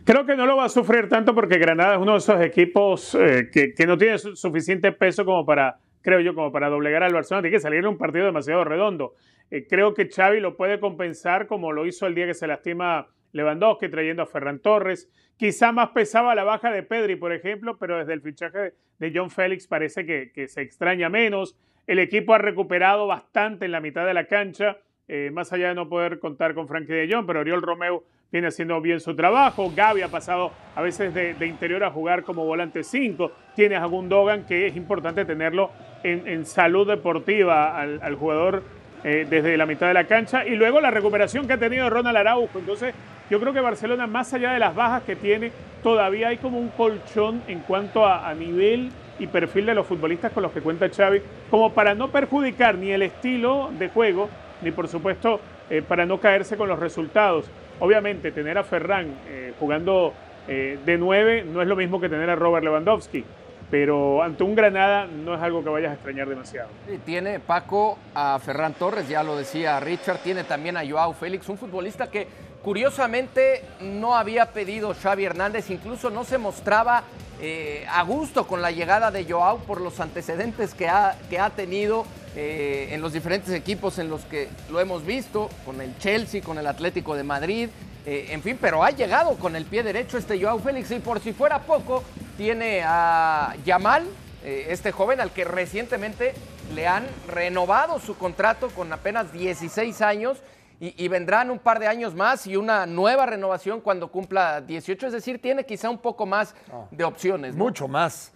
Creo 0.06 0.24
que 0.28 0.36
no 0.36 0.46
lo 0.46 0.56
va 0.56 0.65
a 0.65 0.70
sufrir 0.70 1.10
tanto 1.10 1.34
porque 1.34 1.58
Granada 1.58 1.96
es 1.96 2.00
uno 2.00 2.12
de 2.12 2.20
esos 2.20 2.39
equipos 2.39 3.15
eh, 3.15 3.50
que, 3.52 3.88
no 3.88 3.98
tiene 3.98 4.20
su, 4.20 4.36
suficiente 4.36 4.91
peso 4.91 5.26
como 5.26 5.44
para, 5.48 5.80
creo 6.02 6.20
yo, 6.20 6.36
como 6.36 6.52
para 6.52 6.70
doblegar 6.70 7.02
al 7.02 7.12
Barcelona. 7.12 7.41
Tiene 7.41 7.58
que 7.58 7.60
salir 7.60 7.80
en 7.80 7.88
un 7.88 7.98
partido 7.98 8.24
demasiado 8.24 8.63
redondo. 8.63 9.15
Eh, 9.50 9.65
creo 9.68 9.96
que 9.96 10.08
Xavi 10.08 10.41
lo 10.41 10.56
puede 10.58 10.80
compensar 10.80 11.48
como 11.48 11.72
lo 11.72 11.88
hizo 11.88 12.06
el 12.06 12.13
día 12.13 12.28
que 12.28 12.36
se 12.36 12.46
lastima 12.46 13.08
Lewandowski 13.32 13.89
trayendo 13.89 14.22
a 14.22 14.28
Ferran 14.28 14.60
Torres. 14.60 15.10
Quizá 15.38 15.72
más 15.72 15.89
pesaba 15.89 16.36
la 16.36 16.44
baja 16.44 16.72
de 16.72 16.84
Pedri, 16.84 17.15
por 17.15 17.34
ejemplo, 17.34 17.78
pero 17.80 17.98
desde 17.98 18.13
el 18.13 18.22
fichaje 18.22 18.74
de 19.00 19.12
John 19.12 19.32
Félix 19.32 19.65
parece 19.65 20.06
que, 20.06 20.32
que 20.32 20.48
se 20.48 20.62
extraña 20.62 21.10
menos. 21.10 21.58
El 21.88 21.98
equipo 21.98 22.36
ha 22.36 22.38
recuperado 22.38 23.08
bastante 23.08 23.65
en 23.65 23.72
la 23.72 23.82
mitad 23.82 24.06
de 24.06 24.13
la 24.13 24.28
cancha, 24.28 24.78
eh, 25.08 25.32
más 25.34 25.52
allá 25.52 25.70
de 25.70 25.76
no 25.76 25.89
poder 25.89 26.20
contar 26.20 26.54
con 26.54 26.68
Frankie 26.68 26.94
de 26.94 27.12
Jong, 27.12 27.26
pero 27.26 27.39
Oriol 27.39 27.63
Romeu 27.63 28.04
viene 28.31 28.47
haciendo 28.47 28.79
bien 28.81 28.99
su 28.99 29.15
trabajo. 29.15 29.71
Gaby 29.75 30.01
ha 30.01 30.07
pasado 30.09 30.51
a 30.75 30.81
veces 30.81 31.13
de, 31.13 31.45
interior 31.45 31.83
a 31.83 31.91
jugar 31.91 32.23
como 32.23 32.45
volante 32.45 32.83
5. 32.83 33.31
Tienes 33.55 33.79
a 33.79 33.85
Gundogan, 33.85 34.45
que 34.45 34.67
es 34.67 34.75
importante 34.75 35.25
tenerlo 35.25 35.71
en, 36.03 36.45
salud 36.45 36.88
deportiva 36.88 37.79
al, 37.79 38.15
jugador 38.15 38.63
eh, 39.03 39.25
desde 39.29 39.57
la 39.57 39.65
mitad 39.65 39.88
de 39.88 39.93
la 39.93 40.05
cancha. 40.05 40.45
Y 40.45 40.55
luego 40.55 40.81
la 40.81 40.91
recuperación 40.91 41.47
que 41.47 41.53
ha 41.53 41.57
tenido 41.57 41.89
Ronald 41.89 42.17
Araujo. 42.17 42.59
Entonces, 42.59 42.93
yo 43.29 43.39
creo 43.39 43.53
que 43.53 43.61
Barcelona, 43.61 44.05
más 44.05 44.33
allá 44.33 44.51
de 44.51 44.59
las 44.59 44.75
bajas 44.75 45.03
que 45.03 45.15
tiene, 45.15 45.51
todavía 45.81 46.27
hay 46.27 46.38
como 46.38 46.59
un 46.59 46.69
colchón 46.69 47.41
en 47.47 47.59
cuanto 47.59 48.05
a, 48.05 48.29
a 48.29 48.33
nivel 48.35 48.91
y 49.19 49.27
perfil 49.27 49.65
de 49.65 49.75
los 49.75 49.88
futbolistas 49.88 50.31
con 50.31 50.43
los 50.43 50.51
que 50.51 50.61
cuenta 50.61 50.89
Xavi, 50.89 51.21
como 51.49 51.73
para 51.73 51.95
no 51.95 52.09
perjudicar 52.09 52.75
ni 52.75 52.91
el 52.91 53.01
estilo 53.01 53.69
de 53.77 53.89
juego, 53.89 54.29
ni 54.61 54.71
por 54.71 54.88
supuesto 54.88 55.39
eh, 55.69 55.81
para 55.81 56.05
no 56.05 56.19
caerse 56.19 56.57
con 56.57 56.67
los 56.67 56.79
resultados. 56.79 57.45
Obviamente, 57.79 58.31
tener 58.31 58.57
a 58.57 58.63
Ferran 58.63 59.07
eh, 59.27 59.53
jugando 59.59 60.13
eh, 60.47 60.77
de 60.85 60.97
9 60.97 61.45
no 61.51 61.61
es 61.61 61.67
lo 61.67 61.75
mismo 61.75 61.99
que 61.99 62.09
tener 62.09 62.29
a 62.29 62.35
Robert 62.35 62.63
Lewandowski, 62.63 63.23
pero 63.71 64.21
ante 64.21 64.43
un 64.43 64.55
Granada 64.55 65.07
no 65.07 65.35
es 65.35 65.41
algo 65.41 65.63
que 65.63 65.69
vayas 65.69 65.91
a 65.91 65.93
extrañar 65.95 66.29
demasiado. 66.29 66.69
Sí, 66.88 66.99
tiene 67.03 67.39
Paco 67.39 67.97
a 68.13 68.39
Ferran 68.39 68.73
Torres, 68.73 69.09
ya 69.09 69.23
lo 69.23 69.35
decía 69.35 69.79
Richard, 69.79 70.19
tiene 70.19 70.43
también 70.43 70.77
a 70.77 70.88
Joao 70.88 71.13
Félix, 71.13 71.49
un 71.49 71.57
futbolista 71.57 72.07
que 72.09 72.27
curiosamente 72.65 73.63
no 73.80 74.15
había 74.15 74.47
pedido 74.47 74.95
Xavi 74.95 75.23
Hernández, 75.23 75.69
incluso 75.69 76.10
no 76.10 76.23
se 76.23 76.39
mostraba 76.39 77.04
eh, 77.39 77.86
a 77.88 78.01
gusto 78.01 78.47
con 78.47 78.63
la 78.63 78.71
llegada 78.71 79.12
de 79.12 79.23
Joao 79.23 79.60
por 79.60 79.80
los 79.80 79.99
antecedentes 79.99 80.73
que 80.73 80.89
ha, 80.89 81.15
que 81.30 81.38
ha 81.38 81.51
tenido 81.51 82.08
eh, 82.36 82.88
en 82.89 83.01
los 83.01 83.13
diferentes 83.13 83.54
equipos 83.54 83.99
en 83.99 84.10
los 84.10 84.25
que 84.25 84.49
lo 84.71 84.80
hemos 84.80 85.06
visto, 85.06 85.47
con 85.63 85.80
el 85.80 85.95
Chelsea, 85.99 86.41
con 86.41 86.58
el 86.58 86.65
Atlético 86.65 87.15
de 87.15 87.23
Madrid, 87.23 87.69
eh, 88.04 88.30
en 88.32 88.41
fin, 88.41 88.58
pero 88.60 88.84
ha 88.84 88.89
llegado 88.89 89.36
con 89.36 89.56
el 89.56 89.65
pie 89.65 89.84
derecho 89.84 90.17
este 90.17 90.41
Joao 90.41 90.58
Félix. 90.58 90.89
Y 90.89 90.97
por 90.97 91.19
si 91.19 91.34
fuera 91.34 91.60
poco, 91.60 92.04
tiene 92.36 92.82
a 92.84 93.54
Yamal, 93.63 94.06
este 94.43 94.91
joven 94.91 95.21
al 95.21 95.32
que 95.32 95.43
recientemente 95.43 96.34
le 96.75 96.86
han 96.86 97.08
renovado 97.28 97.99
su 97.99 98.15
contrato 98.15 98.69
con 98.69 98.93
apenas 98.93 99.32
16 99.34 100.01
años 100.01 100.38
y, 100.79 101.03
y, 101.03 101.07
vendrán 101.07 101.51
un 101.51 101.59
par 101.59 101.79
de 101.79 101.88
años 101.88 102.15
más 102.15 102.45
y 102.47 102.57
una 102.57 102.85
nueva 102.85 103.25
renovación 103.25 103.81
cuando 103.81 104.11
cumpla 104.11 104.61
18, 104.61 105.07
es 105.07 105.13
decir, 105.13 105.41
tiene 105.41 105.65
quizá 105.65 105.89
un 105.89 105.99
poco 105.99 106.25
más 106.25 106.53
de 106.91 107.03
opciones. 107.03 107.55
¿no? 107.55 107.63
Mucho 107.63 107.88
más 107.88 108.33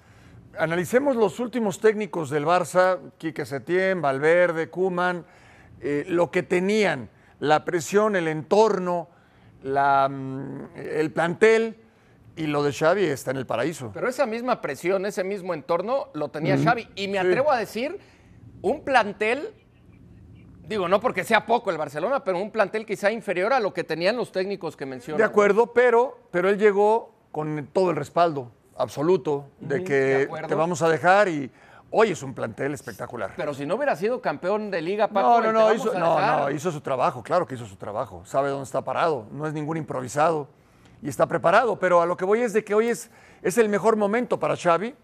analicemos 0.58 1.16
los 1.16 1.40
últimos 1.40 1.80
técnicos 1.80 2.30
del 2.30 2.46
Barça, 2.46 3.00
Quique 3.18 3.46
Setién, 3.46 4.02
Valverde, 4.02 4.70
Kuman, 4.70 5.26
eh, 5.82 6.06
lo 6.08 6.32
que 6.32 6.44
tenían, 6.44 7.10
la 7.40 7.66
presión, 7.66 8.16
el 8.16 8.28
entorno, 8.28 9.10
la, 9.64 10.08
mm, 10.10 10.70
el 10.76 11.12
plantel 11.12 11.78
y 12.36 12.48
lo 12.48 12.64
de 12.64 12.74
Xavi 12.74 13.06
está 13.06 13.32
en 13.32 13.38
el 13.38 13.46
paraíso. 13.46 13.92
Pero 13.94 14.08
esa 14.08 14.26
misma 14.26 14.62
presión, 14.62 15.06
ese 15.06 15.24
mismo 15.24 15.54
entorno 15.54 16.08
lo 16.14 16.30
tenía 16.30 16.58
Xavi. 16.58 16.88
Y 16.96 17.08
me 17.08 17.20
atrevo 17.20 17.52
a 17.52 17.58
decir, 17.58 18.00
un 18.62 18.84
plantel, 18.84 19.50
digo, 20.70 20.88
no 20.88 21.02
porque 21.02 21.24
sea 21.24 21.46
poco 21.46 21.72
el 21.72 21.78
Barcelona, 21.78 22.24
pero 22.24 22.38
un 22.38 22.52
plantel 22.52 22.86
quizá 22.86 23.12
inferior 23.12 23.52
a 23.52 23.60
lo 23.60 23.74
que 23.74 23.84
tenían 23.84 24.16
los 24.16 24.32
técnicos 24.32 24.78
que 24.78 24.86
mencioné. 24.86 25.18
De 25.18 25.24
acuerdo, 25.24 25.74
pero, 25.74 26.20
pero 26.32 26.48
él 26.48 26.60
llegó 26.60 27.12
con 27.32 27.68
todo 27.74 27.90
el 27.90 27.96
respaldo 27.96 28.52
absoluto 28.78 29.48
de 29.60 29.84
que 29.84 30.30
te 30.48 30.56
vamos 30.56 30.82
a 30.84 30.90
dejar 30.90 31.28
y 31.28 31.52
hoy 31.90 32.12
es 32.12 32.22
un 32.22 32.36
plantel 32.36 32.74
espectacular. 32.74 33.34
Pero 33.36 33.54
si 33.54 33.66
no 33.66 33.76
hubiera 33.76 33.96
sido 33.96 34.22
campeón 34.22 34.70
de 34.70 34.82
liga, 34.82 35.08
Paco, 35.08 35.42
no, 35.42 35.52
no, 35.52 35.52
no, 35.52 35.74
hizo, 35.74 35.94
no, 35.98 36.20
no, 36.20 36.52
hizo 36.52 36.72
su 36.72 36.82
trabajo, 36.82 37.24
claro 37.24 37.48
que 37.48 37.56
hizo 37.56 37.66
su 37.66 37.76
trabajo, 37.76 38.24
sabe 38.26 38.50
dónde 38.50 38.66
está 38.66 38.84
parado, 38.84 39.26
no 39.32 39.48
es 39.48 39.54
ningún 39.54 39.76
improvisado 39.76 40.48
y 41.02 41.10
está 41.10 41.26
preparado, 41.26 41.80
pero 41.80 42.02
a 42.02 42.06
lo 42.06 42.16
que 42.16 42.26
voy 42.26 42.42
es 42.42 42.54
de 42.54 42.64
que 42.64 42.76
hoy 42.76 42.90
es, 42.90 43.10
es 43.42 43.58
el 43.58 43.70
mejor 43.70 43.96
momento 43.96 44.40
para 44.40 44.56
Xavi, 44.56 44.96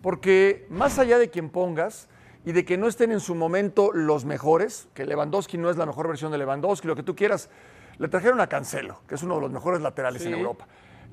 porque 0.00 0.66
más 0.70 0.98
allá 0.98 1.18
de 1.18 1.28
quien 1.28 1.50
pongas 1.50 2.08
y 2.44 2.52
de 2.52 2.64
que 2.64 2.78
no 2.78 2.88
estén 2.88 3.12
en 3.12 3.20
su 3.20 3.34
momento 3.34 3.90
los 3.92 4.24
mejores, 4.24 4.88
que 4.94 5.04
Lewandowski 5.04 5.58
no 5.58 5.70
es 5.70 5.76
la 5.76 5.86
mejor 5.86 6.08
versión 6.08 6.32
de 6.32 6.38
Lewandowski, 6.38 6.86
lo 6.86 6.96
que 6.96 7.02
tú 7.02 7.14
quieras, 7.14 7.50
le 7.98 8.08
trajeron 8.08 8.40
a 8.40 8.46
Cancelo, 8.46 9.00
que 9.08 9.16
es 9.16 9.22
uno 9.22 9.36
de 9.36 9.40
los 9.42 9.50
mejores 9.50 9.80
laterales 9.80 10.24
en 10.24 10.34
Europa. 10.34 10.66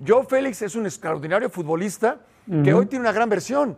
Joe 0.06 0.26
Félix 0.26 0.62
es 0.62 0.76
un 0.76 0.86
extraordinario 0.86 1.50
futbolista 1.50 2.20
que 2.64 2.74
hoy 2.74 2.86
tiene 2.86 3.04
una 3.04 3.12
gran 3.12 3.30
versión. 3.30 3.78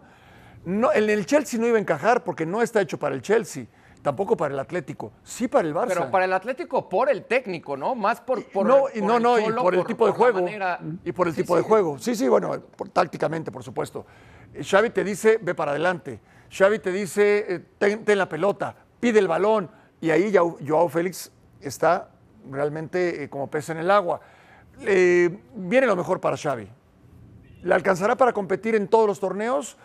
No, 0.65 0.91
en 0.91 1.09
el 1.09 1.25
Chelsea 1.25 1.59
no 1.59 1.67
iba 1.67 1.77
a 1.77 1.81
encajar 1.81 2.23
porque 2.23 2.45
no 2.45 2.61
está 2.61 2.81
hecho 2.81 2.99
para 2.99 3.15
el 3.15 3.21
Chelsea. 3.21 3.65
Tampoco 4.01 4.37
para 4.37 4.53
el 4.53 4.59
Atlético, 4.59 5.11
sí 5.23 5.47
para 5.47 5.67
el 5.67 5.73
Barça. 5.73 5.87
Pero 5.87 6.11
para 6.11 6.25
el 6.25 6.33
Atlético 6.33 6.87
por 6.87 7.09
el 7.09 7.25
técnico, 7.25 7.75
¿no? 7.75 7.95
Más 7.95 8.21
por, 8.21 8.43
por 8.51 8.65
no, 8.65 8.85
no, 9.01 9.19
no, 9.19 9.39
y 9.39 9.51
por 9.51 9.75
el 9.75 9.85
tipo 9.85 10.05
de 10.05 10.13
juego. 10.13 10.45
Y 11.03 11.11
por 11.11 11.27
el 11.27 11.35
tipo 11.35 11.55
de 11.55 11.63
juego. 11.63 11.97
Sí, 11.97 12.15
sí, 12.15 12.27
bueno, 12.27 12.57
tácticamente, 12.93 13.51
por 13.51 13.63
supuesto. 13.63 14.05
Xavi 14.61 14.91
te 14.91 15.03
dice, 15.03 15.39
ve 15.41 15.55
para 15.55 15.71
adelante. 15.71 16.19
Xavi 16.49 16.79
te 16.79 16.91
dice, 16.91 17.45
eh, 17.47 17.59
ten, 17.77 18.03
la 18.17 18.29
pelota, 18.29 18.75
pide 18.99 19.19
el 19.19 19.27
balón. 19.27 19.69
Y 19.99 20.11
ahí 20.11 20.33
Joao 20.35 20.89
Félix 20.89 21.31
está 21.59 22.09
realmente 22.49 23.23
eh, 23.23 23.29
como 23.29 23.49
pez 23.49 23.69
en 23.69 23.77
el 23.77 23.91
agua. 23.91 24.21
Eh, 24.81 25.37
viene 25.55 25.87
lo 25.87 25.95
mejor 25.95 26.19
para 26.19 26.37
Xavi. 26.37 26.67
¿Le 27.63 27.73
alcanzará 27.73 28.15
para 28.15 28.33
competir 28.33 28.75
en 28.75 28.87
todos 28.87 29.07
los 29.07 29.19
torneos? 29.19 29.77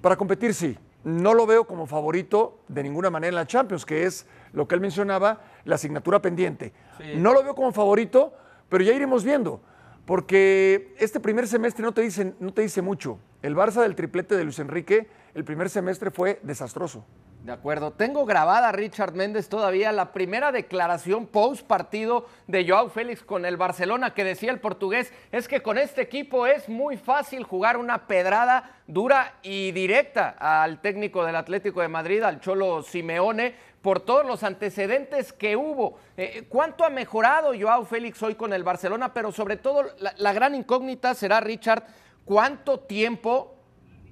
Para 0.00 0.16
competir 0.16 0.54
sí. 0.54 0.78
No 1.02 1.34
lo 1.34 1.46
veo 1.46 1.66
como 1.66 1.86
favorito 1.86 2.60
de 2.68 2.82
ninguna 2.82 3.10
manera 3.10 3.28
en 3.28 3.34
la 3.34 3.46
Champions, 3.46 3.84
que 3.84 4.04
es 4.04 4.26
lo 4.52 4.66
que 4.66 4.74
él 4.74 4.80
mencionaba, 4.80 5.42
la 5.64 5.74
asignatura 5.74 6.20
pendiente. 6.22 6.72
No 7.16 7.32
lo 7.34 7.42
veo 7.42 7.54
como 7.54 7.72
favorito, 7.72 8.32
pero 8.70 8.84
ya 8.84 8.92
iremos 8.94 9.22
viendo, 9.22 9.60
porque 10.06 10.94
este 10.98 11.20
primer 11.20 11.46
semestre 11.46 11.82
no 11.82 11.92
te, 11.92 12.00
dice, 12.00 12.34
no 12.40 12.54
te 12.54 12.62
dice 12.62 12.80
mucho. 12.80 13.18
El 13.44 13.54
Barça 13.54 13.82
del 13.82 13.94
triplete 13.94 14.38
de 14.38 14.44
Luis 14.44 14.58
Enrique, 14.58 15.06
el 15.34 15.44
primer 15.44 15.68
semestre 15.68 16.10
fue 16.10 16.40
desastroso. 16.44 17.04
De 17.42 17.52
acuerdo. 17.52 17.90
Tengo 17.90 18.24
grabada, 18.24 18.72
Richard 18.72 19.12
Méndez, 19.12 19.50
todavía 19.50 19.92
la 19.92 20.14
primera 20.14 20.50
declaración 20.50 21.26
post 21.26 21.66
partido 21.66 22.26
de 22.46 22.66
Joao 22.66 22.88
Félix 22.88 23.22
con 23.22 23.44
el 23.44 23.58
Barcelona 23.58 24.14
que 24.14 24.24
decía 24.24 24.50
el 24.50 24.60
portugués, 24.60 25.12
es 25.30 25.46
que 25.46 25.60
con 25.60 25.76
este 25.76 26.00
equipo 26.00 26.46
es 26.46 26.70
muy 26.70 26.96
fácil 26.96 27.44
jugar 27.44 27.76
una 27.76 28.06
pedrada 28.06 28.78
dura 28.86 29.34
y 29.42 29.72
directa 29.72 30.36
al 30.38 30.80
técnico 30.80 31.26
del 31.26 31.36
Atlético 31.36 31.82
de 31.82 31.88
Madrid, 31.88 32.22
al 32.22 32.40
Cholo 32.40 32.82
Simeone, 32.82 33.54
por 33.82 34.00
todos 34.00 34.24
los 34.24 34.42
antecedentes 34.42 35.34
que 35.34 35.54
hubo. 35.54 35.98
Eh, 36.16 36.46
¿Cuánto 36.48 36.82
ha 36.82 36.88
mejorado 36.88 37.52
Joao 37.60 37.84
Félix 37.84 38.22
hoy 38.22 38.36
con 38.36 38.54
el 38.54 38.64
Barcelona? 38.64 39.12
Pero 39.12 39.32
sobre 39.32 39.58
todo 39.58 39.84
la 40.16 40.32
gran 40.32 40.54
incógnita 40.54 41.12
será, 41.12 41.40
Richard, 41.40 41.84
¿cuánto 42.24 42.80
tiempo 42.80 43.54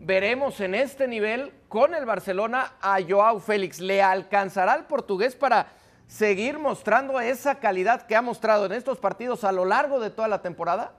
veremos 0.00 0.60
en 0.60 0.74
este 0.74 1.06
nivel 1.06 1.52
con 1.68 1.94
el 1.94 2.04
Barcelona 2.04 2.72
a 2.80 2.98
Joao 3.06 3.40
Félix. 3.40 3.80
¿Le 3.80 4.02
alcanzará 4.02 4.74
al 4.74 4.86
portugués 4.86 5.36
para 5.36 5.68
seguir 6.06 6.58
mostrando 6.58 7.18
esa 7.20 7.60
calidad 7.60 8.06
que 8.06 8.14
ha 8.14 8.22
mostrado 8.22 8.66
en 8.66 8.72
estos 8.72 8.98
partidos 8.98 9.44
a 9.44 9.52
lo 9.52 9.64
largo 9.64 10.00
de 10.00 10.10
toda 10.10 10.28
la 10.28 10.42
temporada? 10.42 10.98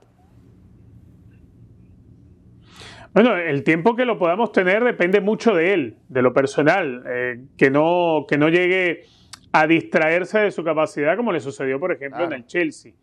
Bueno, 3.14 3.38
el 3.38 3.64
tiempo 3.64 3.96
que 3.96 4.06
lo 4.06 4.18
podamos 4.18 4.52
tener 4.52 4.84
depende 4.84 5.22
mucho 5.22 5.54
de 5.54 5.74
él, 5.74 5.98
de 6.10 6.24
lo 6.24 6.34
personal, 6.34 7.04
eh, 7.06 7.46
que, 7.56 7.70
no, 7.70 8.26
que 8.28 8.40
no 8.40 8.50
llegue 8.50 9.04
a 9.52 9.68
distraerse 9.68 10.40
de 10.40 10.50
su 10.50 10.64
capacidad 10.64 11.16
como 11.16 11.32
le 11.32 11.40
sucedió, 11.40 11.80
por 11.80 11.92
ejemplo, 11.92 12.24
en 12.24 12.34
el 12.34 12.48
Chelsea, 12.48 12.94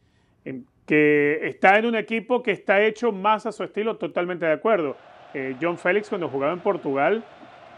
que 0.86 1.40
está 1.42 1.78
en 1.78 1.86
un 1.86 1.94
equipo 1.94 2.42
que 2.42 2.50
está 2.50 2.82
hecho 2.82 3.12
más 3.12 3.46
a 3.46 3.52
su 3.52 3.62
estilo, 3.62 3.96
totalmente 3.96 4.46
de 4.46 4.52
acuerdo 4.52 4.96
eh, 5.34 5.54
John 5.60 5.78
Félix 5.78 6.08
cuando 6.08 6.28
jugaba 6.28 6.52
en 6.52 6.58
Portugal 6.58 7.22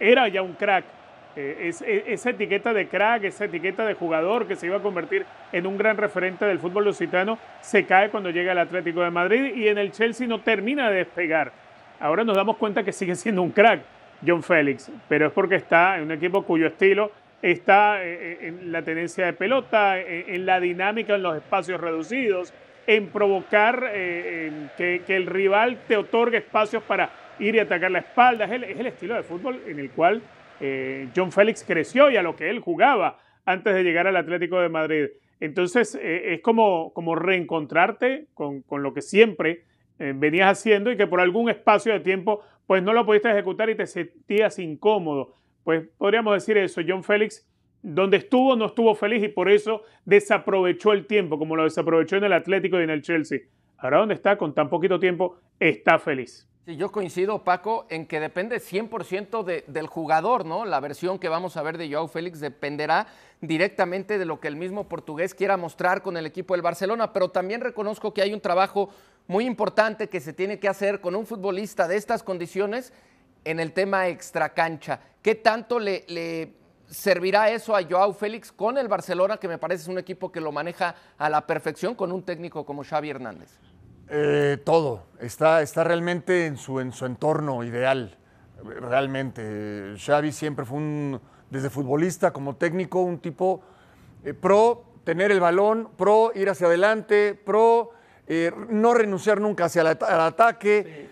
era 0.01 0.29
ya 0.29 0.43
un 0.43 0.55
crack. 0.55 0.85
Eh, 1.37 1.71
e, 1.87 2.13
esa 2.13 2.31
etiqueta 2.31 2.73
de 2.73 2.89
crack, 2.89 3.25
esa 3.25 3.45
etiqueta 3.45 3.87
de 3.87 3.95
jugador 3.95 4.47
que 4.47 4.57
se 4.57 4.67
iba 4.67 4.79
a 4.79 4.81
convertir 4.81 5.25
en 5.53 5.67
un 5.67 5.79
gran 5.79 5.97
referente 5.97 6.45
del 6.45 6.59
fútbol 6.59 6.85
lusitano, 6.85 7.39
se 7.61 7.85
cae 7.85 8.11
cuando 8.11 8.31
llega 8.31 8.53
al 8.53 8.59
Atlético 8.59 9.03
de 9.03 9.11
Madrid 9.11 9.55
y 9.55 9.69
en 9.69 9.79
el 9.79 9.93
Chelsea 9.93 10.27
no 10.27 10.41
termina 10.41 10.91
de 10.91 10.97
despegar. 10.97 11.53
Ahora 12.01 12.25
nos 12.25 12.37
damos 12.37 12.57
cuenta 12.57 12.83
que 12.83 12.93
sigue 12.93 13.15
siendo 13.15 13.43
un 13.43 13.51
crack 13.51 13.83
John 14.27 14.43
Félix, 14.43 14.91
pero 15.09 15.27
es 15.27 15.33
porque 15.33 15.57
está 15.57 15.97
en 15.97 16.05
un 16.05 16.13
equipo 16.13 16.43
cuyo 16.43 16.67
estilo 16.67 17.13
está 17.43 18.05
eh, 18.05 18.47
en 18.47 18.73
la 18.73 18.83
tenencia 18.83 19.27
de 19.27 19.33
pelota, 19.35 20.01
en 20.01 20.47
la 20.47 20.61
dinámica 20.61 21.17
en 21.17 21.23
los 21.23 21.37
espacios 21.37 21.81
reducidos, 21.81 22.55
en 22.87 23.09
provocar 23.09 23.93
que, 23.93 25.03
que 25.07 25.17
el 25.17 25.27
rival 25.27 25.79
te 25.87 25.97
otorgue 25.97 26.39
espacios 26.39 26.83
para 26.83 27.11
ir 27.39 27.55
y 27.55 27.59
atacar 27.59 27.91
la 27.91 28.01
espalda. 28.01 28.45
Es 28.45 28.51
el, 28.51 28.87
estilo 28.87 29.15
de 29.15 29.23
fútbol 29.23 29.61
en 29.67 29.79
el 29.79 29.91
cual 29.91 30.23
eh, 30.61 31.09
John 31.15 31.33
Félix 31.33 31.65
creció 31.65 32.11
y 32.11 32.17
a 32.17 32.23
lo 32.23 32.37
que 32.37 32.51
él 32.51 32.61
jugaba 32.61 33.19
antes 33.45 33.75
de 33.75 33.83
llegar 33.83 34.07
al 34.07 34.17
Atlético 34.17 34.61
de 34.61 34.69
Madrid. 34.69 35.07
Entonces 35.41 35.99
eh, 36.01 36.35
es 36.35 36.41
como, 36.41 36.93
como 36.93 37.15
reencontrarte 37.15 38.27
con, 38.35 38.65
lo 38.71 38.95
que 38.95 39.03
siempre 39.03 39.65
eh, 39.99 40.13
venías 40.15 40.59
haciendo 40.59 40.91
y 40.91 40.97
que 40.97 41.07
por 41.07 41.21
algún 41.21 41.51
espacio 41.51 41.93
de 41.93 42.01
tiempo 42.01 42.43
pues 42.67 42.83
no 42.83 42.93
lo 42.93 43.05
pudiste 43.05 43.31
ejecutar 43.31 43.69
y 43.71 43.75
te 43.75 43.87
sentías 43.87 44.59
incómodo. 44.59 45.35
Pues 45.65 45.85
podríamos 45.99 46.35
decir 46.35 46.57
eso, 46.59 46.81
John 46.87 47.05
Félix 47.05 47.47
donde 47.83 48.17
estuvo 48.17 48.55
no 48.57 48.67
estuvo 48.67 48.95
feliz 48.95 49.23
y 49.25 49.29
por 49.29 49.51
eso 49.51 49.83
desaprovechó 50.05 50.93
el 50.93 51.07
tiempo, 51.07 51.39
como 51.39 51.57
lo 51.57 51.65
desaprovechó 51.65 52.17
en 52.17 52.25
el 52.25 52.33
Atlético 52.33 52.81
y 52.81 52.85
en 52.85 52.91
el 52.91 53.03
Chelsea. 53.03 53.41
Ahora 53.77 53.99
donde 53.99 54.15
está, 54.15 54.39
con 54.39 54.55
tan 54.55 54.71
poquito 54.71 55.01
tiempo, 55.01 55.37
está 55.59 55.99
feliz. 55.99 56.49
Sí, 56.65 56.77
yo 56.77 56.93
coincido, 56.93 57.43
Paco, 57.43 57.87
en 57.91 58.07
que 58.07 58.21
depende 58.21 58.59
100% 58.59 59.65
del 59.67 59.87
jugador, 59.89 60.47
¿no? 60.47 60.65
La 60.65 60.79
versión 60.79 61.19
que 61.19 61.29
vamos 61.29 61.57
a 61.57 61.63
ver 61.63 61.77
de 61.77 61.91
Joao 61.91 62.07
Félix 62.07 62.39
dependerá 62.39 63.09
directamente 63.41 64.17
de 64.17 64.25
lo 64.25 64.39
que 64.39 64.47
el 64.47 64.55
mismo 64.55 64.89
portugués 64.89 65.35
quiera 65.35 65.57
mostrar 65.57 66.03
con 66.03 66.17
el 66.17 66.25
equipo 66.25 66.55
del 66.55 66.63
Barcelona, 66.63 67.13
pero 67.13 67.31
también 67.31 67.61
reconozco 67.61 68.15
que 68.15 68.23
hay 68.23 68.33
un 68.33 68.41
trabajo 68.41 68.91
muy 69.27 69.45
importante 69.45 70.09
que 70.09 70.21
se 70.21 70.33
tiene 70.33 70.61
que 70.61 70.69
hacer 70.69 71.01
con 71.01 71.17
un 71.17 71.27
futbolista 71.27 71.89
de 71.89 71.97
estas 71.97 72.23
condiciones 72.23 72.93
en 73.45 73.59
el 73.59 73.73
tema 73.73 74.07
extracancha. 74.07 75.01
¿Qué 75.23 75.37
tanto 75.37 75.79
le, 75.79 76.05
le 76.09 76.53
servirá 76.89 77.51
eso 77.51 77.75
a 77.75 77.83
Joao 77.83 78.13
Félix 78.13 78.53
con 78.53 78.77
el 78.77 78.89
Barcelona, 78.89 79.39
que 79.39 79.49
me 79.49 79.59
parece 79.59 79.83
es 79.83 79.89
un 79.89 79.99
equipo 79.99 80.31
que 80.31 80.41
lo 80.41 80.53
maneja 80.53 80.95
a 81.17 81.31
la 81.31 81.47
perfección 81.47 81.95
con 81.95 82.13
un 82.13 82.23
técnico 82.23 82.67
como 82.67 82.85
Xavi 82.85 83.11
Hernández? 83.11 83.51
Eh, 84.09 84.59
todo, 84.65 85.07
está, 85.21 85.63
está 85.63 85.85
realmente 85.85 86.47
en 86.47 86.59
su, 86.59 86.81
en 86.81 86.93
su 86.93 87.07
entorno 87.07 87.65
ideal, 87.65 88.19
realmente. 88.63 89.95
Xavi 89.97 90.33
siempre 90.33 90.67
fue 90.67 90.79
un, 90.79 91.21
desde 91.49 91.71
futbolista 91.71 92.33
como 92.33 92.57
técnico, 92.57 93.01
un 93.01 93.21
tipo 93.21 93.63
eh, 94.25 94.35
pro 94.35 94.85
tener 95.05 95.33
el 95.33 95.41
balón, 95.41 95.89
pro 95.97 96.33
ir 96.35 96.51
hacia 96.51 96.67
adelante, 96.67 97.35
pro 97.35 97.91
eh, 98.27 98.53
no 98.69 98.95
renunciar 98.95 99.41
nunca 99.41 99.65
hacia 99.65 99.83
el, 99.83 99.89
ataque. 99.89 101.09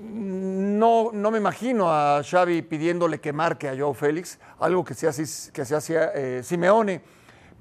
No, 0.00 1.10
no 1.12 1.30
me 1.30 1.38
imagino 1.38 1.90
a 1.90 2.22
Xavi 2.22 2.62
pidiéndole 2.62 3.20
que 3.20 3.32
marque 3.32 3.68
a 3.68 3.76
Joao 3.76 3.94
Félix, 3.94 4.38
algo 4.58 4.84
que 4.84 4.94
se, 4.94 5.06
que 5.52 5.64
se 5.64 5.74
hacía 5.74 6.42
Simeone 6.42 7.02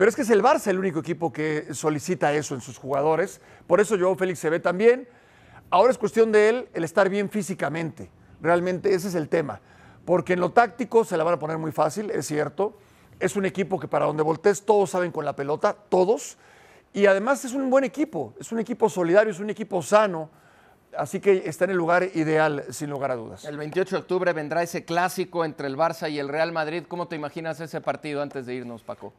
pero 0.02 0.10
es 0.10 0.16
que 0.16 0.24
es 0.24 0.32
el 0.32 0.42
Barça 0.42 0.66
el 0.66 0.80
único 0.80 0.98
equipo 0.98 1.32
que 1.32 1.76
solicita 1.76 2.34
eso 2.34 2.56
en 2.56 2.62
sus 2.62 2.80
jugadores. 2.80 3.40
Por 3.68 3.80
eso 3.80 4.00
Joao 4.00 4.16
Félix 4.16 4.40
se 4.40 4.50
ve 4.50 4.60
tan 4.60 4.76
bien. 4.76 5.08
Ahora 5.70 5.92
es 5.92 6.00
cuestión 6.00 6.32
de 6.32 6.50
él 6.50 6.70
el 6.74 6.84
estar 6.84 7.08
bien 7.08 7.30
físicamente. 7.30 8.10
Realmente 8.42 8.96
ese 8.96 9.10
es 9.10 9.14
el 9.14 9.30
tema. 9.30 9.62
Porque 10.04 10.34
en 10.34 10.40
lo 10.40 10.54
táctico 10.54 11.06
se 11.06 11.18
la 11.18 11.24
van 11.24 11.36
a 11.36 11.40
poner 11.40 11.60
muy 11.60 11.72
fácil, 11.72 12.10
es 12.10 12.26
cierto. 12.26 12.80
Es 13.20 13.36
un 13.36 13.46
equipo 13.46 13.80
que 13.80 13.88
para 13.88 14.06
donde 14.06 14.24
voltees 14.24 14.66
todos 14.66 14.90
saben 14.90 15.12
con 15.12 15.24
la 15.24 15.36
pelota, 15.36 15.76
todos. 15.90 16.40
Y 16.94 17.06
además 17.06 17.46
es 17.46 17.54
un 17.54 17.70
buen 17.70 17.84
equipo, 17.84 18.34
es 18.40 18.52
un 18.52 18.58
equipo 18.58 18.90
solidario, 18.90 19.32
es 19.32 19.40
un 19.40 19.52
equipo 19.52 19.84
sano. 19.84 20.32
Así 20.98 21.20
que 21.20 21.44
está 21.46 21.66
en 21.66 21.72
el 21.72 21.78
lugar 21.78 22.04
ideal, 22.16 22.66
sin 22.70 22.90
lugar 22.90 23.12
a 23.12 23.16
dudas. 23.16 23.46
El 23.46 23.58
28 23.58 23.96
de 23.96 24.00
octubre 24.02 24.34
vendrá 24.34 24.62
ese 24.62 24.84
clásico 24.84 25.46
entre 25.46 25.68
el 25.68 25.78
Barça 25.78 26.10
y 26.10 26.20
el 26.20 26.28
Real 26.28 26.52
Madrid. 26.52 26.84
¿Cómo 26.88 27.08
te 27.08 27.16
imaginas 27.16 27.60
ese 27.62 27.80
partido 27.80 28.22
antes 28.22 28.46
de 28.46 28.56
irnos, 28.56 28.84
Paco? 28.84 29.14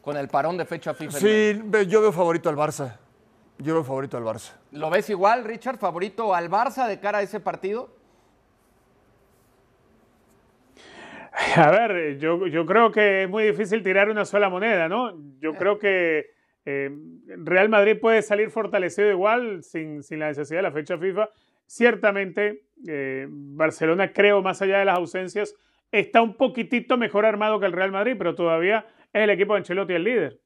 Con 0.00 0.16
el 0.16 0.28
parón 0.28 0.56
de 0.56 0.64
fecha 0.64 0.94
FIFA. 0.94 1.18
Sí, 1.18 1.62
yo 1.88 2.00
veo 2.00 2.12
favorito 2.12 2.48
al 2.48 2.56
Barça. 2.56 2.96
Yo 3.58 3.74
veo 3.74 3.84
favorito 3.84 4.16
al 4.16 4.24
Barça. 4.24 4.52
¿Lo 4.72 4.88
ves 4.88 5.10
igual, 5.10 5.44
Richard? 5.44 5.78
¿Favorito 5.78 6.34
al 6.34 6.48
Barça 6.48 6.86
de 6.86 6.98
cara 6.98 7.18
a 7.18 7.22
ese 7.22 7.40
partido? 7.40 7.90
A 11.56 11.70
ver, 11.70 12.18
yo, 12.18 12.46
yo 12.46 12.64
creo 12.66 12.90
que 12.90 13.24
es 13.24 13.28
muy 13.28 13.44
difícil 13.44 13.82
tirar 13.82 14.08
una 14.08 14.24
sola 14.24 14.48
moneda, 14.48 14.88
¿no? 14.88 15.14
Yo 15.40 15.54
creo 15.54 15.78
que 15.78 16.37
eh, 16.64 16.90
Real 17.26 17.68
Madrid 17.68 17.98
puede 18.00 18.22
salir 18.22 18.50
fortalecido 18.50 19.10
igual 19.10 19.62
sin, 19.62 20.02
sin, 20.02 20.18
la 20.18 20.28
necesidad 20.28 20.58
de 20.58 20.62
la 20.62 20.72
fecha 20.72 20.98
FIFA. 20.98 21.28
Ciertamente, 21.66 22.64
eh, 22.86 23.26
Barcelona, 23.28 24.12
creo, 24.12 24.42
más 24.42 24.60
allá 24.62 24.78
de 24.78 24.84
las 24.84 24.96
ausencias, 24.96 25.54
está 25.92 26.22
un 26.22 26.34
poquitito 26.34 26.96
mejor 26.96 27.26
armado 27.26 27.60
que 27.60 27.66
el 27.66 27.72
Real 27.72 27.92
Madrid, 27.92 28.16
pero 28.18 28.34
todavía 28.34 28.86
es 29.12 29.22
el 29.22 29.30
equipo 29.30 29.54
de 29.54 29.58
Ancelotti 29.58 29.94
el 29.94 30.04
líder. 30.04 30.40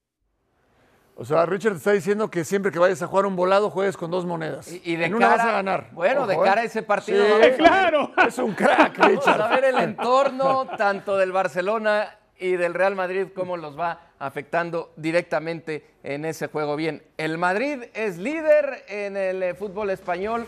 O 1.14 1.24
sea, 1.24 1.44
Richard 1.44 1.76
está 1.76 1.92
diciendo 1.92 2.30
que 2.30 2.42
siempre 2.42 2.72
que 2.72 2.78
vayas 2.78 3.02
a 3.02 3.06
jugar 3.06 3.26
un 3.26 3.36
volado 3.36 3.70
juegues 3.70 3.96
con 3.96 4.10
dos 4.10 4.24
monedas. 4.24 4.72
Y, 4.84 4.96
de 4.96 5.10
cara, 5.10 5.28
vas 5.28 5.40
a 5.40 5.52
ganar. 5.52 5.90
Bueno, 5.92 6.26
de 6.26 6.36
cara 6.38 6.62
a 6.62 6.64
¿eh? 6.64 6.66
ese 6.66 6.82
partido. 6.82 7.24
claro. 7.56 8.12
Es 8.26 8.38
un 8.38 8.54
crack, 8.54 8.98
Richard. 8.98 9.38
Vamos 9.38 9.58
a 9.58 9.60
ver 9.60 9.64
el 9.66 9.78
entorno 9.78 10.66
tanto 10.78 11.16
del 11.18 11.30
Barcelona 11.30 12.18
y 12.38 12.52
del 12.56 12.74
Real 12.74 12.96
Madrid, 12.96 13.28
cómo 13.34 13.56
los 13.56 13.78
va 13.78 14.11
afectando 14.22 14.92
directamente 14.96 15.84
en 16.04 16.24
ese 16.24 16.46
juego. 16.46 16.76
Bien, 16.76 17.02
el 17.18 17.38
Madrid 17.38 17.82
es 17.92 18.18
líder 18.18 18.84
en 18.88 19.16
el 19.16 19.42
eh, 19.42 19.54
fútbol 19.54 19.90
español. 19.90 20.46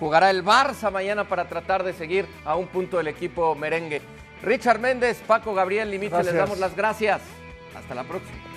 Jugará 0.00 0.30
el 0.30 0.44
Barça 0.44 0.90
mañana 0.90 1.28
para 1.28 1.48
tratar 1.48 1.84
de 1.84 1.92
seguir 1.92 2.26
a 2.44 2.56
un 2.56 2.66
punto 2.66 2.96
del 2.96 3.06
equipo 3.06 3.54
merengue. 3.54 4.02
Richard 4.42 4.80
Méndez, 4.80 5.22
Paco 5.24 5.54
Gabriel 5.54 5.88
Limite, 5.90 6.24
les 6.24 6.34
damos 6.34 6.58
las 6.58 6.74
gracias. 6.74 7.22
Hasta 7.76 7.94
la 7.94 8.02
próxima. 8.02 8.51